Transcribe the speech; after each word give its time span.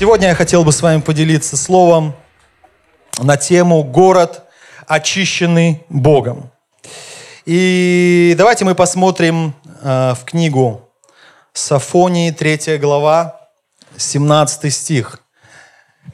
Сегодня 0.00 0.28
я 0.28 0.34
хотел 0.34 0.64
бы 0.64 0.72
с 0.72 0.80
вами 0.80 1.02
поделиться 1.02 1.58
словом 1.58 2.14
на 3.18 3.36
тему 3.36 3.82
«Город, 3.84 4.44
очищенный 4.86 5.84
Богом». 5.90 6.50
И 7.44 8.34
давайте 8.38 8.64
мы 8.64 8.74
посмотрим 8.74 9.54
э, 9.82 10.14
в 10.14 10.24
книгу 10.24 10.88
Сафонии, 11.52 12.30
3 12.30 12.78
глава, 12.78 13.50
17 13.98 14.72
стих. 14.72 15.20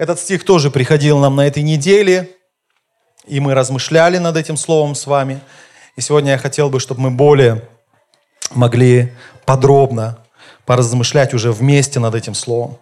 Этот 0.00 0.18
стих 0.18 0.44
тоже 0.44 0.72
приходил 0.72 1.18
нам 1.20 1.36
на 1.36 1.46
этой 1.46 1.62
неделе, 1.62 2.28
и 3.24 3.38
мы 3.38 3.54
размышляли 3.54 4.18
над 4.18 4.36
этим 4.36 4.56
словом 4.56 4.96
с 4.96 5.06
вами– 5.06 5.38
и 5.94 6.00
сегодня 6.00 6.32
я 6.32 6.38
хотел 6.38 6.70
бы, 6.70 6.80
чтобы 6.80 7.02
мы 7.02 7.10
более 7.12 7.62
могли 8.50 9.12
подробно 9.44 10.18
поразмышлять 10.64 11.32
уже 11.32 11.52
вместе 11.52 12.00
над 12.00 12.16
этим 12.16 12.34
словом. 12.34 12.78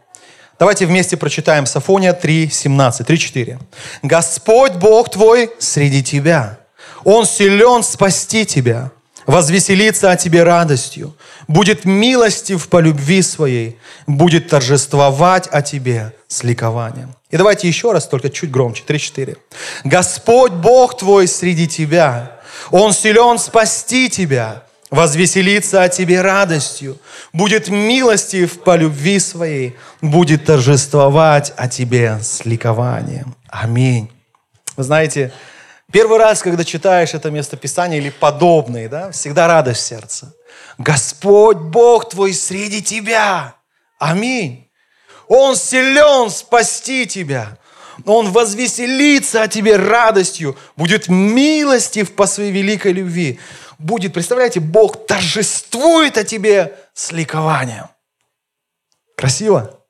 Давайте 0.58 0.86
вместе 0.86 1.16
прочитаем 1.16 1.66
Сафония 1.66 2.12
3, 2.12 2.48
17, 2.50 3.06
3, 3.06 3.18
4. 3.18 3.58
«Господь 4.02 4.72
Бог 4.72 5.10
твой 5.10 5.50
среди 5.58 6.02
тебя, 6.02 6.58
Он 7.04 7.26
силен 7.26 7.82
спасти 7.82 8.46
тебя, 8.46 8.90
возвеселиться 9.26 10.10
о 10.10 10.16
тебе 10.16 10.42
радостью, 10.44 11.16
будет 11.48 11.84
милостив 11.84 12.68
по 12.68 12.78
любви 12.78 13.22
своей, 13.22 13.78
будет 14.06 14.48
торжествовать 14.48 15.48
о 15.50 15.62
тебе 15.62 16.12
с 16.28 16.44
ликованием». 16.44 17.14
И 17.30 17.36
давайте 17.36 17.66
еще 17.66 17.92
раз, 17.92 18.06
только 18.06 18.30
чуть 18.30 18.50
громче, 18.50 18.84
3-4. 18.86 19.36
«Господь 19.84 20.52
Бог 20.52 20.96
твой 20.96 21.26
среди 21.26 21.66
тебя, 21.66 22.40
он 22.70 22.92
силен 22.92 23.38
спасти 23.38 24.08
тебя, 24.08 24.63
возвеселиться 24.90 25.82
о 25.82 25.88
тебе 25.88 26.20
радостью, 26.20 26.98
будет 27.32 27.68
милостив 27.68 28.60
по 28.62 28.76
любви 28.76 29.18
своей, 29.18 29.76
будет 30.00 30.44
торжествовать 30.44 31.52
о 31.56 31.68
тебе 31.68 32.18
с 32.22 32.44
ликованием. 32.44 33.34
Аминь. 33.48 34.10
Вы 34.76 34.84
знаете, 34.84 35.32
первый 35.90 36.18
раз, 36.18 36.42
когда 36.42 36.64
читаешь 36.64 37.14
это 37.14 37.30
местописание 37.30 38.00
или 38.00 38.10
подобные, 38.10 38.88
да, 38.88 39.10
всегда 39.10 39.46
радость 39.46 39.80
в 39.80 39.86
сердце. 39.86 40.34
Господь 40.78 41.58
Бог 41.58 42.08
твой 42.08 42.32
среди 42.32 42.82
тебя. 42.82 43.54
Аминь. 43.98 44.68
Он 45.28 45.56
силен 45.56 46.30
спасти 46.30 47.06
тебя. 47.06 47.56
Он 48.06 48.32
возвеселится 48.32 49.42
о 49.42 49.48
тебе 49.48 49.76
радостью, 49.76 50.56
будет 50.76 51.08
милостив 51.08 52.12
по 52.12 52.26
своей 52.26 52.50
великой 52.50 52.92
любви. 52.92 53.38
Будет, 53.78 54.12
представляете, 54.12 54.60
Бог 54.60 55.06
торжествует 55.06 56.16
о 56.18 56.24
тебе 56.24 56.76
с 56.92 57.12
ликованием. 57.12 57.88
Красиво? 59.16 59.80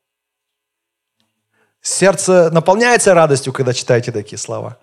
Сердце 1.81 2.51
наполняется 2.51 3.15
радостью, 3.15 3.53
когда 3.53 3.73
читаете 3.73 4.11
такие 4.11 4.39
слова. 4.39 4.79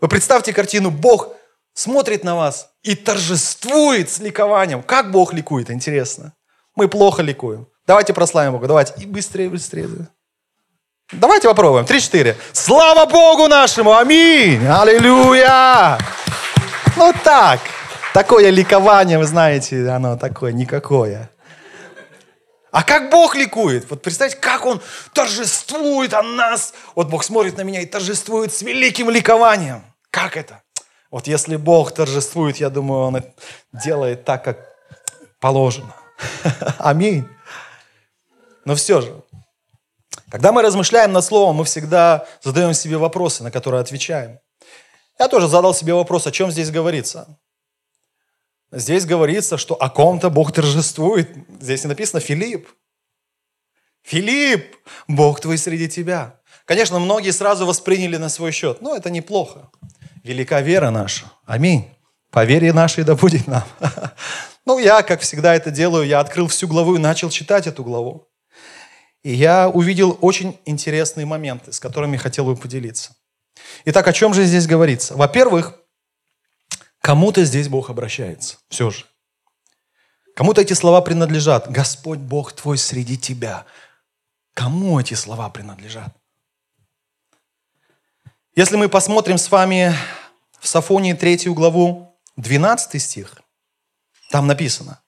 Вы 0.00 0.08
представьте 0.08 0.52
картину, 0.52 0.90
Бог 0.90 1.34
смотрит 1.72 2.24
на 2.24 2.36
вас 2.36 2.70
и 2.82 2.94
торжествует 2.94 4.10
с 4.10 4.18
ликованием. 4.18 4.82
Как 4.82 5.10
Бог 5.10 5.32
ликует, 5.32 5.70
интересно. 5.70 6.34
Мы 6.74 6.88
плохо 6.88 7.22
ликуем. 7.22 7.66
Давайте 7.86 8.12
прославим 8.12 8.52
Бога, 8.52 8.68
давайте. 8.68 8.94
И 8.98 9.06
быстрее, 9.06 9.48
быстрее. 9.48 9.88
Давайте 11.10 11.48
попробуем. 11.48 11.86
Три-четыре. 11.86 12.36
Слава 12.52 13.06
Богу 13.10 13.48
нашему! 13.48 13.96
Аминь! 13.96 14.66
Аллилуйя! 14.66 15.98
Ну 16.96 17.14
так, 17.24 17.60
такое 18.18 18.50
ликование, 18.50 19.16
вы 19.16 19.26
знаете, 19.26 19.88
оно 19.90 20.16
такое 20.16 20.52
никакое. 20.52 21.30
А 22.72 22.82
как 22.82 23.10
Бог 23.10 23.36
ликует? 23.36 23.88
Вот 23.88 24.02
представьте, 24.02 24.36
как 24.36 24.66
Он 24.66 24.80
торжествует 25.12 26.12
о 26.14 26.22
нас. 26.24 26.74
Вот 26.96 27.08
Бог 27.08 27.22
смотрит 27.22 27.56
на 27.56 27.62
меня 27.62 27.80
и 27.80 27.86
торжествует 27.86 28.52
с 28.52 28.62
великим 28.62 29.08
ликованием. 29.08 29.84
Как 30.10 30.36
это? 30.36 30.62
Вот 31.12 31.28
если 31.28 31.54
Бог 31.54 31.92
торжествует, 31.92 32.56
я 32.56 32.70
думаю, 32.70 33.02
Он 33.02 33.24
делает 33.72 34.24
так, 34.24 34.42
как 34.42 34.58
положено. 35.38 35.94
Аминь. 36.78 37.24
Но 38.64 38.74
все 38.74 39.00
же, 39.00 39.22
когда 40.28 40.50
мы 40.50 40.62
размышляем 40.62 41.12
над 41.12 41.24
словом, 41.24 41.54
мы 41.54 41.64
всегда 41.64 42.26
задаем 42.42 42.74
себе 42.74 42.96
вопросы, 42.96 43.44
на 43.44 43.52
которые 43.52 43.80
отвечаем. 43.80 44.40
Я 45.20 45.28
тоже 45.28 45.46
задал 45.46 45.72
себе 45.72 45.94
вопрос, 45.94 46.26
о 46.26 46.32
чем 46.32 46.50
здесь 46.50 46.72
говорится. 46.72 47.38
Здесь 48.70 49.06
говорится, 49.06 49.56
что 49.56 49.74
о 49.74 49.88
ком-то 49.88 50.30
Бог 50.30 50.52
торжествует. 50.52 51.30
Здесь 51.60 51.84
не 51.84 51.88
написано 51.88 52.20
Филипп. 52.20 52.68
Филипп, 54.02 54.76
Бог 55.06 55.40
твой 55.40 55.58
среди 55.58 55.88
тебя. 55.88 56.40
Конечно, 56.64 56.98
многие 56.98 57.30
сразу 57.30 57.66
восприняли 57.66 58.16
на 58.16 58.28
свой 58.28 58.52
счет, 58.52 58.82
но 58.82 58.94
это 58.94 59.10
неплохо. 59.10 59.70
Велика 60.22 60.60
вера 60.60 60.90
наша. 60.90 61.30
Аминь. 61.46 61.88
По 62.30 62.44
вере 62.44 62.72
нашей 62.72 63.04
да 63.04 63.14
будет 63.14 63.46
нам. 63.46 63.64
Ну, 64.66 64.78
я, 64.78 65.02
как 65.02 65.22
всегда 65.22 65.54
это 65.54 65.70
делаю, 65.70 66.06
я 66.06 66.20
открыл 66.20 66.46
всю 66.46 66.68
главу 66.68 66.96
и 66.96 66.98
начал 66.98 67.30
читать 67.30 67.66
эту 67.66 67.82
главу. 67.82 68.28
И 69.22 69.32
я 69.32 69.70
увидел 69.70 70.18
очень 70.20 70.60
интересные 70.66 71.24
моменты, 71.24 71.72
с 71.72 71.80
которыми 71.80 72.18
хотел 72.18 72.44
бы 72.44 72.54
поделиться. 72.54 73.14
Итак, 73.86 74.06
о 74.08 74.12
чем 74.12 74.34
же 74.34 74.44
здесь 74.44 74.66
говорится? 74.66 75.16
Во-первых, 75.16 75.80
кому-то 77.00 77.44
здесь 77.44 77.68
Бог 77.68 77.90
обращается. 77.90 78.58
Все 78.68 78.90
же. 78.90 79.06
Кому-то 80.34 80.60
эти 80.60 80.72
слова 80.72 81.00
принадлежат. 81.00 81.70
Господь 81.70 82.18
Бог 82.18 82.52
твой 82.52 82.78
среди 82.78 83.16
тебя. 83.16 83.66
Кому 84.54 85.00
эти 85.00 85.14
слова 85.14 85.50
принадлежат? 85.50 86.14
Если 88.54 88.76
мы 88.76 88.88
посмотрим 88.88 89.38
с 89.38 89.50
вами 89.50 89.94
в 90.60 90.66
Сафонии 90.66 91.12
3 91.12 91.48
главу, 91.48 92.16
12 92.36 93.02
стих, 93.02 93.40
там 94.30 94.46
написано, 94.46 95.00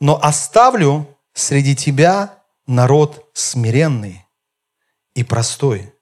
«Но 0.00 0.20
оставлю 0.20 1.06
среди 1.32 1.76
тебя 1.76 2.42
народ 2.66 3.30
смиренный 3.34 4.26
и 5.14 5.24
простой, 5.24 5.94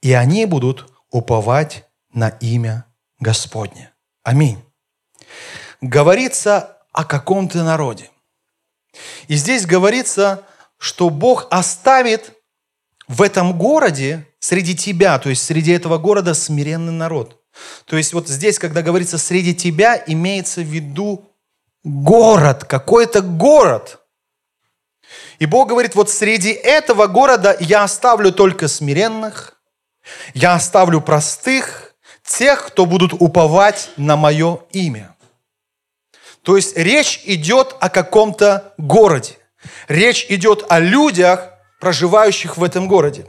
и 0.00 0.12
они 0.12 0.46
будут 0.46 0.92
уповать 1.10 1.88
на 2.12 2.28
имя 2.28 2.86
Господне. 3.20 3.92
Аминь. 4.26 4.58
Говорится 5.80 6.78
о 6.90 7.04
каком-то 7.04 7.62
народе. 7.62 8.10
И 9.28 9.36
здесь 9.36 9.66
говорится, 9.66 10.44
что 10.78 11.10
Бог 11.10 11.46
оставит 11.48 12.32
в 13.06 13.22
этом 13.22 13.56
городе 13.56 14.26
среди 14.40 14.74
тебя, 14.74 15.20
то 15.20 15.30
есть 15.30 15.44
среди 15.44 15.70
этого 15.70 15.98
города 15.98 16.34
смиренный 16.34 16.92
народ. 16.92 17.40
То 17.84 17.96
есть 17.96 18.14
вот 18.14 18.26
здесь, 18.26 18.58
когда 18.58 18.82
говорится 18.82 19.16
среди 19.16 19.54
тебя, 19.54 20.02
имеется 20.08 20.60
в 20.60 20.64
виду 20.64 21.30
город, 21.84 22.64
какой-то 22.64 23.20
город– 23.20 24.00
и 25.38 25.46
Бог 25.46 25.68
говорит, 25.68 25.94
вот 25.94 26.10
среди 26.10 26.50
этого 26.50 27.06
города 27.06 27.56
я 27.60 27.84
оставлю 27.84 28.32
только 28.32 28.66
смиренных, 28.68 29.54
я 30.34 30.54
оставлю 30.54 31.00
простых, 31.00 31.85
тех, 32.26 32.66
кто 32.66 32.86
будут 32.86 33.12
уповать 33.12 33.90
на 33.96 34.16
мое 34.16 34.60
имя. 34.72 35.14
То 36.42 36.56
есть 36.56 36.76
речь 36.76 37.22
идет 37.24 37.74
о 37.80 37.88
каком-то 37.88 38.74
городе. 38.78 39.38
Речь 39.88 40.26
идет 40.28 40.64
о 40.68 40.78
людях, 40.78 41.50
проживающих 41.80 42.56
в 42.56 42.64
этом 42.64 42.86
городе. 42.86 43.26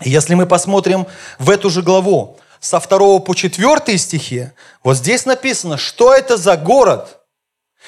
Если 0.00 0.34
мы 0.34 0.46
посмотрим 0.46 1.06
в 1.38 1.50
эту 1.50 1.70
же 1.70 1.82
главу, 1.82 2.38
со 2.60 2.80
2 2.80 3.20
по 3.20 3.34
4 3.34 3.98
стихи, 3.98 4.50
вот 4.82 4.96
здесь 4.96 5.26
написано, 5.26 5.76
что 5.76 6.12
это 6.12 6.36
за 6.36 6.56
город 6.56 7.20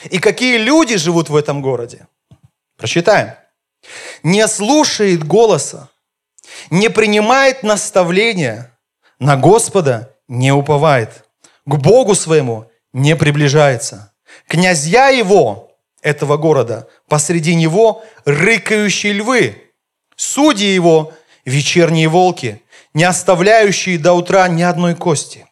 и 0.04 0.18
какие 0.18 0.58
люди 0.58 0.96
живут 0.96 1.28
в 1.30 1.36
этом 1.36 1.62
городе. 1.62 2.06
Прочитаем. 2.76 3.34
Не 4.22 4.46
слушает 4.48 5.24
голоса, 5.24 5.88
не 6.70 6.88
принимает 6.88 7.62
наставления, 7.62 8.76
на 9.18 9.36
Господа 9.36 10.15
не 10.28 10.52
уповает, 10.52 11.24
к 11.64 11.76
Богу 11.76 12.14
своему 12.14 12.70
не 12.92 13.16
приближается. 13.16 14.12
Князья 14.48 15.08
его, 15.08 15.70
этого 16.02 16.36
города, 16.36 16.88
посреди 17.08 17.54
него 17.54 18.04
рыкающие 18.24 19.12
львы, 19.12 19.66
Судьи 20.16 20.66
его– 20.66 21.12
вечерние 21.44 22.08
волки, 22.08 22.62
не 22.94 23.04
оставляющие 23.04 23.98
до 23.98 24.14
утра 24.14 24.48
ни 24.48 24.62
одной 24.62 24.94
кости. 24.94 25.46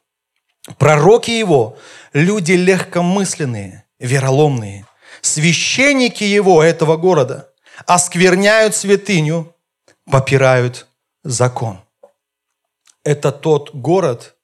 Пророки 0.78 1.30
его– 1.30 1.76
люди 2.14 2.52
легкомысленные, 2.52 3.84
вероломные. 3.98 4.86
Священники 5.20 6.24
его, 6.24 6.62
этого 6.62 6.96
города, 6.96 7.50
оскверняют 7.86 8.74
святыню, 8.74 9.54
попирают 10.10 10.86
закон. 11.22 11.80
Это 13.04 13.32
тот 13.32 13.74
город, 13.74 14.36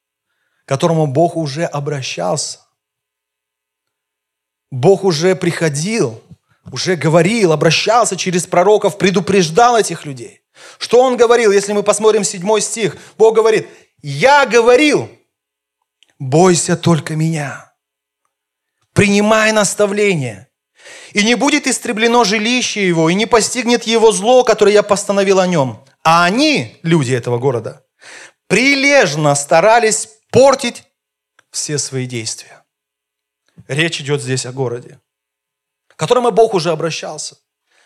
к 0.71 0.73
которому 0.73 1.09
Бог 1.09 1.37
уже 1.37 1.65
обращался. 1.65 2.61
Бог 4.71 5.03
уже 5.03 5.35
приходил, 5.35 6.23
уже 6.71 6.95
говорил, 6.95 7.51
обращался 7.51 8.17
через 8.17 8.47
пророков, 8.47 8.97
предупреждал 8.97 9.77
этих 9.77 10.05
людей. 10.05 10.43
Что 10.79 11.03
Он 11.03 11.17
говорил, 11.17 11.51
если 11.51 11.73
мы 11.73 11.83
посмотрим 11.83 12.23
седьмой 12.23 12.61
стих? 12.61 12.97
Бог 13.19 13.35
говорит, 13.35 13.67
«Я 14.01 14.47
говорил, 14.47 15.11
бойся 16.21 16.77
только 16.77 17.17
меня, 17.17 17.75
принимай 18.93 19.51
наставление, 19.51 20.51
и 21.13 21.25
не 21.25 21.35
будет 21.35 21.67
истреблено 21.67 22.23
жилище 22.23 22.87
его, 22.87 23.11
и 23.11 23.15
не 23.15 23.27
постигнет 23.27 23.89
его 23.89 24.13
зло, 24.13 24.45
которое 24.45 24.75
я 24.75 24.85
постановил 24.85 25.41
о 25.41 25.49
нем. 25.49 25.85
А 26.05 26.25
они, 26.27 26.79
люди 26.85 27.13
этого 27.13 27.39
города, 27.39 27.85
прилежно 28.47 29.35
старались 29.35 30.20
портить 30.31 30.85
все 31.51 31.79
свои 31.79 32.07
действия. 32.07 32.65
Речь 33.69 34.01
идет 34.01 34.23
здесь 34.23 34.47
о 34.47 34.53
городе, 34.53 35.01
к 35.89 35.97
которому 35.97 36.31
Бог 36.31 36.55
уже 36.55 36.71
обращался 36.71 37.37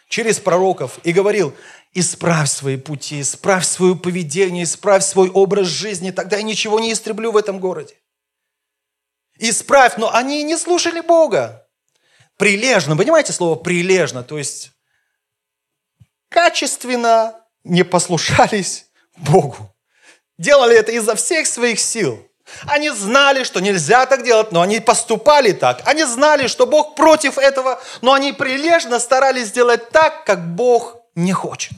через 0.08 0.38
пророков 0.38 0.99
и 1.02 1.12
говорил, 1.12 1.55
исправь 1.93 2.49
свои 2.49 2.76
пути, 2.76 3.20
исправь 3.20 3.67
свое 3.67 3.96
поведение, 3.96 4.64
исправь 4.64 5.05
свой 5.05 5.31
образ 5.31 5.69
жизни, 5.69 6.11
тогда 6.11 6.37
я 6.37 6.43
ничего 6.43 6.79
не 6.81 6.93
истреблю 6.93 7.32
в 7.32 7.37
этом 7.37 7.58
городе. 7.58 7.96
Исправь, 9.38 9.96
но 9.96 10.14
они 10.14 10.43
не 10.44 10.56
слушали 10.56 11.00
Бога. 11.00 11.69
Прилежно, 12.37 12.96
понимаете 12.96 13.32
слово 13.32 13.56
прилежно, 13.56 14.23
то 14.23 14.38
есть 14.38 14.73
качественно 16.29 17.41
не 17.62 17.85
послушались 17.85 18.87
Богу. 19.17 19.75
Делали 20.37 20.76
это 20.76 20.93
изо 20.93 21.14
всех 21.14 21.46
своих 21.46 21.79
сил. 21.79 22.29
Они 22.67 22.91
знали, 22.91 23.44
что 23.44 23.61
нельзя 23.61 24.06
так 24.06 24.23
делать, 24.23 24.52
но 24.52 24.61
они 24.61 24.81
поступали 24.81 25.52
так. 25.52 25.82
Они 25.87 26.05
знали, 26.05 26.46
что 26.46 26.67
Бог 26.67 26.94
против 26.94 27.38
этого, 27.38 27.81
но 28.02 28.12
они 28.12 28.32
прилежно 28.32 28.99
старались 28.99 29.49
сделать 29.49 29.91
так, 29.91 30.25
как 30.25 30.55
Бог 30.55 30.96
не 31.14 31.32
хочет. 31.32 31.73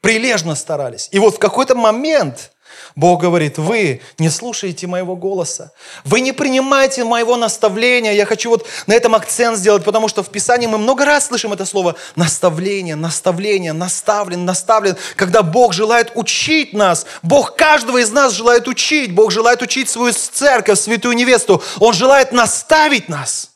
Прилежно 0.00 0.54
старались. 0.54 1.08
И 1.12 1.18
вот 1.18 1.36
в 1.36 1.38
какой-то 1.38 1.74
момент 1.74 2.50
Бог 2.96 3.20
говорит, 3.20 3.58
вы 3.58 4.00
не 4.18 4.28
слушаете 4.28 4.86
моего 4.86 5.16
голоса, 5.16 5.72
вы 6.04 6.20
не 6.20 6.32
принимаете 6.32 7.04
моего 7.04 7.36
наставления. 7.36 8.12
Я 8.12 8.26
хочу 8.26 8.50
вот 8.50 8.66
на 8.86 8.94
этом 8.94 9.14
акцент 9.14 9.58
сделать, 9.58 9.84
потому 9.84 10.08
что 10.08 10.22
в 10.22 10.30
Писании 10.30 10.66
мы 10.66 10.78
много 10.78 11.04
раз 11.04 11.26
слышим 11.26 11.52
это 11.52 11.64
слово 11.64 11.96
наставление, 12.16 12.96
наставление, 12.96 13.72
наставлен, 13.72 14.44
наставлен. 14.44 14.96
Когда 15.16 15.42
Бог 15.42 15.72
желает 15.72 16.12
учить 16.14 16.72
нас, 16.72 17.06
Бог 17.22 17.56
каждого 17.56 17.98
из 17.98 18.10
нас 18.10 18.32
желает 18.32 18.68
учить, 18.68 19.12
Бог 19.14 19.30
желает 19.30 19.62
учить 19.62 19.88
свою 19.88 20.12
церковь, 20.12 20.78
святую 20.78 21.14
невесту. 21.14 21.62
Он 21.80 21.92
желает 21.92 22.32
наставить 22.32 23.08
нас 23.08 23.50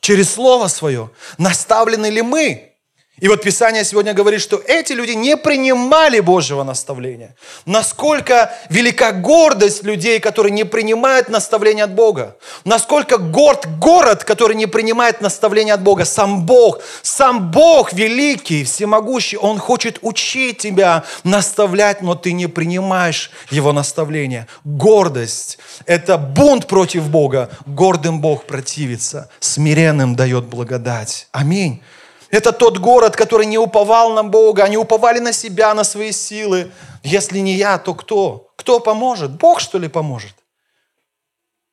через 0.00 0.32
Слово 0.32 0.68
Свое. 0.68 1.10
Наставлены 1.38 2.06
ли 2.06 2.22
мы? 2.22 2.67
И 3.20 3.28
вот 3.28 3.42
Писание 3.42 3.84
сегодня 3.84 4.14
говорит, 4.14 4.40
что 4.40 4.62
эти 4.64 4.92
люди 4.92 5.12
не 5.12 5.36
принимали 5.36 6.20
Божьего 6.20 6.62
наставления. 6.62 7.34
Насколько 7.66 8.52
велика 8.70 9.12
гордость 9.12 9.82
людей, 9.82 10.20
которые 10.20 10.52
не 10.52 10.64
принимают 10.64 11.28
наставления 11.28 11.84
от 11.84 11.94
Бога. 11.94 12.36
Насколько 12.64 13.18
горд 13.18 13.66
город, 13.78 14.24
который 14.24 14.56
не 14.56 14.66
принимает 14.66 15.20
наставления 15.20 15.74
от 15.74 15.82
Бога. 15.82 16.04
Сам 16.04 16.46
Бог, 16.46 16.80
сам 17.02 17.50
Бог 17.50 17.92
великий, 17.92 18.64
всемогущий, 18.64 19.36
Он 19.36 19.58
хочет 19.58 19.98
учить 20.02 20.58
тебя, 20.58 21.04
наставлять, 21.24 22.02
но 22.02 22.14
ты 22.14 22.32
не 22.32 22.46
принимаешь 22.46 23.30
Его 23.50 23.72
наставления. 23.72 24.46
Гордость– 24.64 25.58
это 25.86 26.18
бунт 26.18 26.66
против 26.66 27.08
Бога. 27.08 27.50
Гордым 27.66 28.20
Бог 28.20 28.44
противится, 28.44 29.28
смиренным 29.40 30.14
дает 30.14 30.44
благодать. 30.44 31.26
Аминь. 31.32 31.82
Это 32.30 32.52
тот 32.52 32.78
город, 32.78 33.16
который 33.16 33.46
не 33.46 33.58
уповал 33.58 34.12
на 34.12 34.22
Бога, 34.22 34.64
они 34.64 34.76
уповали 34.76 35.18
на 35.18 35.32
себя, 35.32 35.72
на 35.74 35.84
свои 35.84 36.12
силы. 36.12 36.70
Если 37.02 37.38
не 37.38 37.54
я, 37.54 37.78
то 37.78 37.94
кто? 37.94 38.50
Кто 38.56 38.80
поможет? 38.80 39.30
Бог, 39.30 39.60
что 39.60 39.78
ли, 39.78 39.88
поможет? 39.88 40.34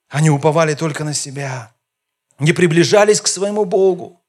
Они 0.07 0.29
уповали 0.29 0.75
только 0.75 1.03
на 1.03 1.13
себя, 1.13 1.73
не 2.39 2.53
приближались 2.53 3.19
к 3.19 3.27
своему 3.27 3.65
Богу. 3.65 4.21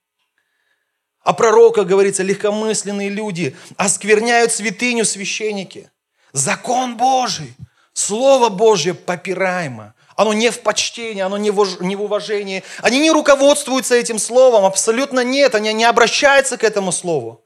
А 1.22 1.32
пророка, 1.32 1.84
говорится, 1.84 2.22
легкомысленные 2.22 3.08
люди 3.08 3.56
оскверняют 3.76 4.52
святыню 4.52 5.04
священники. 5.04 5.90
Закон 6.32 6.96
Божий, 6.96 7.54
Слово 7.92 8.48
Божье 8.48 8.94
попираемо. 8.94 9.94
Оно 10.16 10.32
не 10.32 10.50
в 10.50 10.60
почтении, 10.60 11.20
оно 11.20 11.36
не 11.36 11.50
в, 11.50 11.82
не 11.82 11.94
в 11.94 12.02
уважении. 12.02 12.64
Они 12.80 12.98
не 13.00 13.10
руководствуются 13.10 13.94
этим 13.94 14.18
словом, 14.18 14.64
абсолютно 14.64 15.20
нет. 15.20 15.54
Они 15.54 15.72
не 15.74 15.84
обращаются 15.84 16.56
к 16.56 16.64
этому 16.64 16.90
слову. 16.90 17.44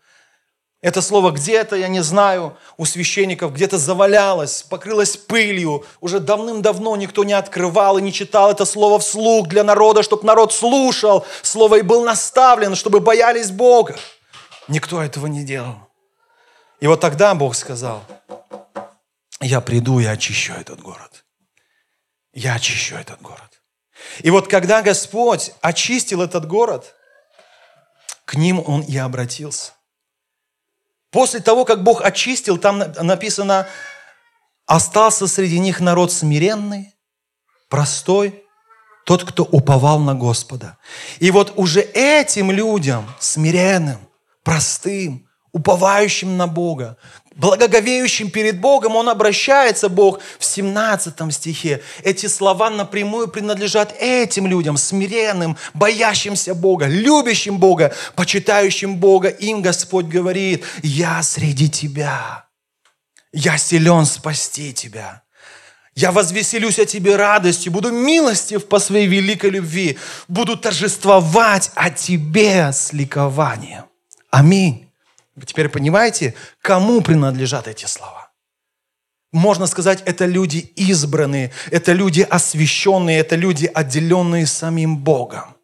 Это 0.81 1.03
слово 1.03 1.31
где-то, 1.33 1.77
я 1.77 1.89
не 1.89 2.01
знаю, 2.01 2.57
у 2.79 2.87
священников 2.87 3.53
где-то 3.53 3.77
завалялось, 3.77 4.63
покрылось 4.63 5.17
пылью. 5.17 5.85
Уже 6.01 6.21
давным-давно 6.21 6.97
никто 6.97 7.25
не 7.25 7.35
открывал 7.35 7.99
и 7.99 8.03
не 8.03 8.15
читал 8.15 8.51
это 8.51 8.65
слово 8.65 8.99
вслух 8.99 9.49
для 9.49 9.63
народа, 9.63 10.03
чтобы 10.03 10.25
народ 10.25 10.55
слушал 10.55 11.27
слово 11.43 11.81
и 11.81 11.83
был 11.83 12.05
наставлен, 12.05 12.77
чтобы 12.77 13.01
боялись 13.01 13.51
Бога. 13.51 13.97
Никто 14.69 15.03
этого 15.03 15.27
не 15.27 15.45
делал. 15.45 15.75
И 16.79 16.87
вот 16.87 17.01
тогда 17.01 17.35
Бог 17.35 17.57
сказал, 17.57 18.03
я 19.41 19.61
приду 19.61 19.99
и 19.99 20.07
очищу 20.07 20.55
этот 20.55 20.81
город 20.81 21.25
я 22.33 22.55
очищу 22.55 22.97
этот 22.97 23.21
город. 23.21 23.63
И 24.21 24.31
вот 24.31 24.49
когда 24.49 24.83
Господь 24.83 25.53
очистил 25.61 26.23
этот 26.23 26.47
город, 26.47 26.95
к 28.25 28.35
ним 28.35 28.63
Он 28.67 28.83
и 28.83 28.97
обратился. 28.97 29.73
После 31.11 31.41
того, 31.41 31.65
как 31.65 31.83
Бог 31.83 32.03
очистил, 32.03 32.57
там 32.57 32.79
написано, 32.79 33.67
остался 34.67 35.27
среди 35.27 35.59
них 35.59 35.81
народ 35.81 36.13
смиренный, 36.13 36.95
простой, 37.69 38.45
тот, 39.05 39.25
кто 39.25 39.43
уповал 39.43 39.99
на 39.99 40.15
Господа. 40.15 40.79
И 41.19 41.33
вот 41.33 41.55
уже 41.57 41.81
этим 41.81 42.53
людям, 42.53 43.13
смиренным, 43.19 43.99
простым, 44.45 45.29
уповающим 45.53 46.37
на 46.37 46.47
Бога, 46.47 46.97
благоговеющим 47.37 48.31
перед 48.31 48.61
Богом, 48.61 48.97
он 48.97 49.09
обращается, 49.09 49.89
Бог, 49.89 50.21
в 50.39 50.45
17 50.45 51.33
стихе. 51.33 51.83
Эти 52.03 52.27
слова 52.27 52.71
напрямую 52.71 53.29
принадлежат 53.29 53.95
этим 53.99 54.47
людям, 54.47 54.77
смиренным, 54.77 55.57
боящимся 55.75 56.55
Бога, 56.55 56.87
любящим 56.87 57.59
Бога, 57.59 57.95
почитающим 58.15 58.97
Бога. 58.97 59.29
Им 59.29 59.63
Господь 59.63 60.07
говорит, 60.07 60.65
я 60.83 61.23
среди 61.23 61.69
тебя, 61.69 62.47
я 63.33 63.59
силен 63.59 64.07
спасти 64.07 64.73
тебя. 64.73 65.23
Я 65.95 66.13
возвеселюсь 66.13 66.79
о 66.79 66.87
тебе 66.87 67.17
радостью, 67.17 67.73
буду 67.73 67.91
милостив 67.91 68.67
по 68.69 68.79
своей 68.79 69.07
великой 69.07 69.51
любви, 69.51 69.99
буду 70.29 70.57
торжествовать 70.57 71.73
о 71.75 71.91
тебе 71.91 72.73
с 72.73 72.93
ликованием. 72.93 73.85
Аминь. 74.31 74.90
Вы 75.35 75.47
теперь 75.47 75.69
понимаете, 75.69 76.35
кому 76.61 77.01
принадлежат 77.01 77.69
эти 77.69 77.87
слова? 77.87 78.31
Можно 79.33 79.67
сказать, 79.67 80.03
это 80.07 80.27
люди 80.27 80.59
избранные, 80.59 81.53
это 81.71 81.93
люди 81.93 82.23
освященные, 82.23 83.21
это 83.21 83.37
люди, 83.37 83.67
отделенные 83.67 84.47
самим 84.47 84.99
Богом. 84.99 85.57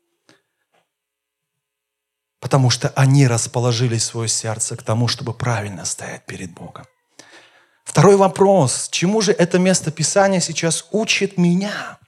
Потому 2.38 2.70
что 2.70 2.90
они 2.90 3.26
расположили 3.26 3.99
свое 3.99 4.28
сердце 4.28 4.76
к 4.76 4.82
тому, 4.85 5.08
чтобы 5.08 5.35
правильно 5.35 5.85
стоять 5.85 6.26
перед 6.26 6.52
Богом. 6.52 6.87
Второй 7.85 8.16
вопрос. 8.16 8.88
Чему 8.90 9.20
же 9.20 9.32
это 9.32 9.58
место 9.58 9.90
Писания 9.90 10.40
сейчас 10.40 10.87
учит 10.92 11.38
меня? 11.38 11.99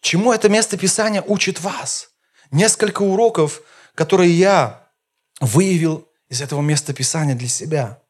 Чему 0.00 0.32
это 0.32 0.48
место 0.48 0.76
Писания 0.76 1.22
учит 1.22 1.60
вас? 1.60 2.10
Несколько 2.52 3.02
уроков, 3.02 3.62
которые 3.96 4.30
я 4.30 4.88
выявил 5.40 6.06
из 6.28 6.40
этого 6.40 6.60
места 6.60 6.92
Писания 6.92 7.34
для 7.34 7.48
себя. 7.48 8.00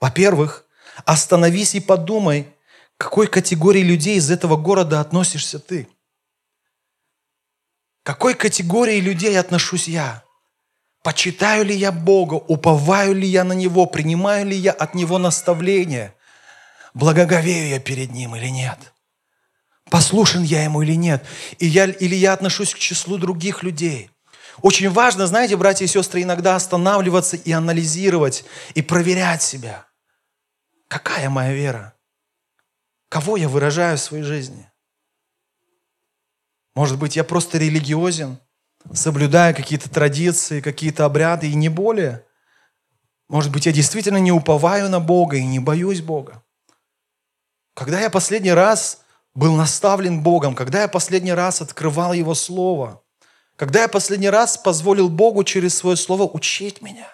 Во-первых, 0.00 0.64
остановись 1.04 1.74
и 1.74 1.80
подумай, 1.80 2.44
к 2.96 3.04
какой 3.04 3.26
категории 3.28 3.82
людей 3.82 4.16
из 4.16 4.30
этого 4.30 4.56
города 4.56 5.00
относишься 5.00 5.58
ты. 5.58 5.88
К 8.02 8.06
какой 8.06 8.34
категории 8.34 9.00
людей 9.00 9.38
отношусь 9.38 9.88
я? 9.88 10.24
Почитаю 11.02 11.64
ли 11.64 11.76
я 11.76 11.92
Бога, 11.92 12.34
уповаю 12.34 13.14
ли 13.14 13.26
я 13.26 13.44
на 13.44 13.52
Него, 13.52 13.86
принимаю 13.86 14.46
ли 14.46 14.56
я 14.56 14.72
от 14.72 14.94
Него 14.94 15.18
наставление, 15.18 16.14
благоговею 16.92 17.68
я 17.68 17.78
перед 17.78 18.10
Ним 18.10 18.34
или 18.34 18.48
нет, 18.48 18.92
послушен 19.90 20.42
я 20.42 20.64
Ему 20.64 20.82
или 20.82 20.94
нет, 20.94 21.24
и 21.58 21.66
я, 21.66 21.84
или 21.84 22.16
я 22.16 22.32
отношусь 22.32 22.74
к 22.74 22.78
числу 22.78 23.16
других 23.16 23.62
людей. 23.62 24.10
Очень 24.62 24.90
важно, 24.90 25.26
знаете, 25.26 25.56
братья 25.56 25.84
и 25.84 25.88
сестры, 25.88 26.22
иногда 26.22 26.56
останавливаться 26.56 27.36
и 27.36 27.52
анализировать, 27.52 28.44
и 28.74 28.82
проверять 28.82 29.42
себя. 29.42 29.86
Какая 30.88 31.30
моя 31.30 31.52
вера? 31.52 31.94
Кого 33.08 33.36
я 33.36 33.48
выражаю 33.48 33.96
в 33.96 34.00
своей 34.00 34.24
жизни? 34.24 34.70
Может 36.74 36.98
быть, 36.98 37.16
я 37.16 37.24
просто 37.24 37.58
религиозен– 37.58 38.38
соблюдая 38.92 39.54
какие-то 39.54 39.90
традиции, 39.90 40.60
какие-то 40.60 41.04
обряды 41.04 41.50
и 41.50 41.54
не 41.54 41.68
более. 41.68 42.24
Может 43.28 43.52
быть, 43.52 43.66
я 43.66 43.72
действительно 43.72 44.18
не 44.18 44.32
уповаю 44.32 44.88
на 44.88 45.00
Бога 45.00 45.36
и 45.36 45.44
не 45.44 45.58
боюсь 45.58 46.00
Бога. 46.00 46.42
Когда 47.74 48.00
я 48.00 48.10
последний 48.10 48.52
раз 48.52 49.02
был 49.34 49.54
наставлен 49.54 50.22
Богом, 50.22 50.54
когда 50.54 50.82
я 50.82 50.88
последний 50.88 51.32
раз 51.32 51.60
открывал 51.60 52.12
Его 52.12 52.34
Слово, 52.34 53.02
когда 53.58 53.82
я 53.82 53.88
последний 53.88 54.30
раз 54.30 54.56
позволил 54.56 55.08
Богу 55.08 55.42
через 55.42 55.76
свое 55.76 55.96
Слово 55.96 56.22
учить 56.22 56.80
меня, 56.80 57.08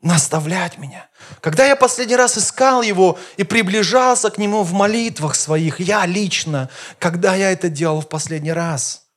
наставлять 0.00 0.78
меня, 0.78 1.10
когда 1.42 1.66
я 1.66 1.76
последний 1.76 2.16
раз 2.16 2.38
искал 2.38 2.80
Его 2.80 3.18
и 3.36 3.44
приближался 3.44 4.30
к 4.30 4.38
Нему 4.38 4.62
в 4.62 4.72
молитвах 4.72 5.34
своих, 5.34 5.78
я 5.78 6.06
лично, 6.06 6.70
когда 6.98 7.34
я 7.34 7.52
это 7.52 7.68
делал 7.68 8.00
в 8.00 8.08
последний 8.08 8.52
раз– 8.52 9.04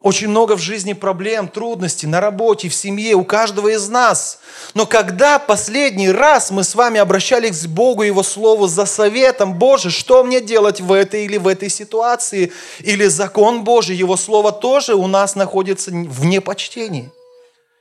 очень 0.00 0.28
много 0.28 0.56
в 0.56 0.60
жизни 0.60 0.92
проблем, 0.92 1.48
трудностей 1.48 2.06
на 2.06 2.20
работе, 2.20 2.68
в 2.68 2.74
семье, 2.74 3.14
у 3.14 3.24
каждого 3.24 3.68
из 3.68 3.88
нас. 3.88 4.38
Но 4.74 4.86
когда 4.86 5.40
последний 5.40 6.10
раз 6.10 6.52
мы 6.52 6.62
с 6.62 6.76
вами 6.76 7.00
обращались 7.00 7.62
к 7.62 7.68
Богу, 7.68 8.04
Его 8.04 8.22
Слову 8.22 8.68
за 8.68 8.86
советом, 8.86 9.54
Боже, 9.54 9.90
что 9.90 10.22
мне 10.22 10.40
делать 10.40 10.80
в 10.80 10.92
этой 10.92 11.24
или 11.24 11.36
в 11.36 11.48
этой 11.48 11.68
ситуации? 11.68 12.52
Или 12.78 13.06
закон 13.06 13.64
Божий, 13.64 13.96
Его 13.96 14.16
Слово 14.16 14.52
тоже 14.52 14.94
у 14.94 15.08
нас 15.08 15.34
находится 15.34 15.90
в 15.90 16.24
непочтении? 16.24 17.10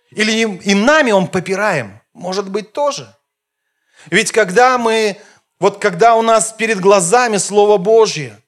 Или 0.09 0.59
и 0.63 0.74
нами 0.74 1.12
Он 1.12 1.27
попираем? 1.27 2.01
Может 2.13 2.50
быть, 2.50 2.74
тоже. 2.74 3.15
Ведь 4.09 4.31
когда 4.31 4.79
мы, 4.79 5.17
вот 5.59 5.77
когда 5.77 6.15
у 6.15 6.24
нас 6.24 6.51
перед 6.51 6.79
глазами 6.79 7.38
Слово 7.38 7.77
Божье– 7.77 8.41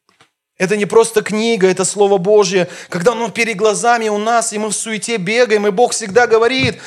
это 0.60 0.76
не 0.76 0.86
просто 0.86 1.22
книга, 1.22 1.68
это 1.68 1.86
Слово 1.86 2.18
Божье. 2.18 2.68
Когда 2.90 3.14
оно 3.14 3.30
перед 3.30 3.56
глазами 3.56 4.10
у 4.10 4.18
нас, 4.18 4.52
и 4.52 4.58
мы 4.58 4.68
в 4.68 4.74
суете 4.74 5.16
бегаем, 5.16 5.66
и 5.66 5.72
Бог 5.72 5.94
всегда 5.94 6.28
говорит, 6.28 6.80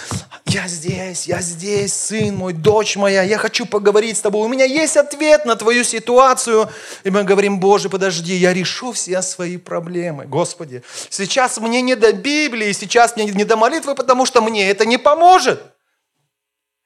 я 0.45 0.69
здесь, 0.69 1.27
я 1.27 1.41
здесь, 1.41 1.95
сын 1.95 2.37
мой, 2.37 2.53
дочь 2.53 2.97
моя, 2.97 3.23
я 3.23 3.39
хочу 3.39 3.65
поговорить 3.65 4.19
с 4.19 4.21
тобой. 4.21 4.45
У 4.45 4.49
меня 4.49 4.67
есть 4.67 4.99
ответ 4.99 5.47
на 5.47 5.57
твою 5.57 5.85
ситуацию. 5.85 6.69
И 7.03 7.11
мы 7.11 7.25
говорим, 7.25 7.61
Боже, 7.61 7.89
подожди, 7.89 8.35
я 8.35 8.53
решу 8.53 8.93
все 8.93 9.23
свои 9.23 9.57
проблемы. 9.57 10.27
Господи, 10.27 10.83
сейчас 11.09 11.57
мне 11.57 11.81
не 11.81 11.95
до 11.95 12.13
Библии, 12.13 12.73
сейчас 12.73 13.17
мне 13.17 13.25
не 13.25 13.45
до 13.45 13.57
молитвы, 13.57 13.95
потому 13.95 14.27
что 14.27 14.43
мне 14.43 14.69
это 14.69 14.85
не 14.85 14.99
поможет. 14.99 15.63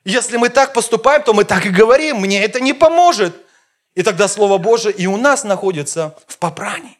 Если 0.05 0.37
мы 0.37 0.51
так 0.51 0.73
поступаем, 0.73 1.25
то 1.25 1.35
мы 1.35 1.43
так 1.43 1.67
и 1.67 1.71
говорим, 1.71 2.19
мне 2.19 2.45
это 2.45 2.61
не 2.61 2.75
поможет. 2.75 3.35
И 3.97 4.03
тогда 4.03 4.29
Слово 4.29 4.59
Божие 4.59 4.95
и 4.95 5.07
у 5.07 5.17
нас 5.17 5.43
находится 5.43 6.17
в 6.29 6.39
попрании. 6.39 6.99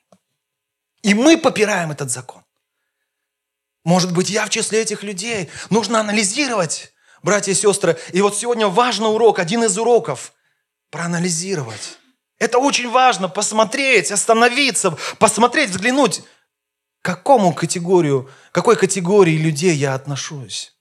И 1.03 1.15
мы 1.15 1.37
попираем 1.37 1.93
этот 1.93 2.11
закон. 2.11 2.43
Может 3.85 4.13
быть, 4.13 4.31
я 4.31 4.47
в 4.47 4.51
числе 4.51 4.81
этих 4.81 5.03
людей. 5.03 5.51
Нужно 5.71 6.01
анализировать, 6.01 6.93
братья 7.23 7.53
и 7.53 7.55
сестры. 7.55 7.99
И 8.13 8.23
вот 8.23 8.37
сегодня 8.37 8.67
важный 8.67 9.15
урок, 9.15 9.39
один 9.39 9.63
из 9.63 9.79
уроков– 9.79 10.33
проанализировать. 10.91 11.99
Это 12.39 12.59
очень 12.59 12.91
важно, 12.91 13.29
посмотреть, 13.29 14.11
остановиться, 14.11 14.97
посмотреть, 15.19 15.71
взглянуть, 15.71 16.23
к 17.03 17.05
какому 17.05 17.53
категорию, 17.53 18.31
какой 18.53 18.77
категории 18.77 19.37
людей 19.37 19.75
я 19.75 19.95
отношусь. 19.95 20.76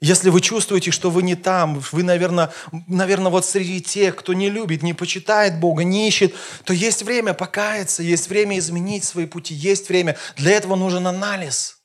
Если 0.00 0.28
вы 0.28 0.42
чувствуете, 0.42 0.90
что 0.90 1.10
вы 1.10 1.22
не 1.22 1.36
там, 1.36 1.82
вы, 1.92 2.02
наверное, 2.02 2.52
наверное, 2.86 3.30
вот 3.30 3.46
среди 3.46 3.80
тех, 3.80 4.14
кто 4.14 4.34
не 4.34 4.50
любит, 4.50 4.82
не 4.82 4.92
почитает 4.92 5.58
Бога, 5.58 5.84
не 5.84 6.06
ищет, 6.06 6.34
то 6.64 6.74
есть 6.74 7.02
время 7.02 7.32
покаяться, 7.32 8.02
есть 8.02 8.28
время 8.28 8.58
изменить 8.58 9.04
свои 9.04 9.24
пути, 9.24 9.54
есть 9.54 9.88
время. 9.88 10.18
Для 10.36 10.52
этого 10.52 10.76
нужен 10.76 11.06
анализ. 11.06 11.78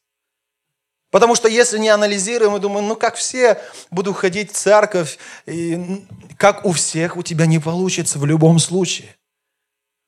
Потому 1.09 1.35
что 1.35 1.47
если 1.47 1.77
не 1.77 1.87
анализируем, 1.87 2.51
мы 2.53 2.59
думаем, 2.59 2.87
ну 2.87 2.97
как 2.97 3.15
все, 3.15 3.61
буду 3.91 4.13
ходить 4.13 4.51
в 4.51 4.55
церковь, 4.55 5.17
и 5.45 6.05
как 6.37 6.65
у 6.65 6.73
всех 6.73 7.15
у 7.15 7.23
тебя 7.23 7.45
не 7.45 7.59
получится 7.59 8.19
в 8.19 8.25
любом 8.25 8.59
случае. 8.59 9.15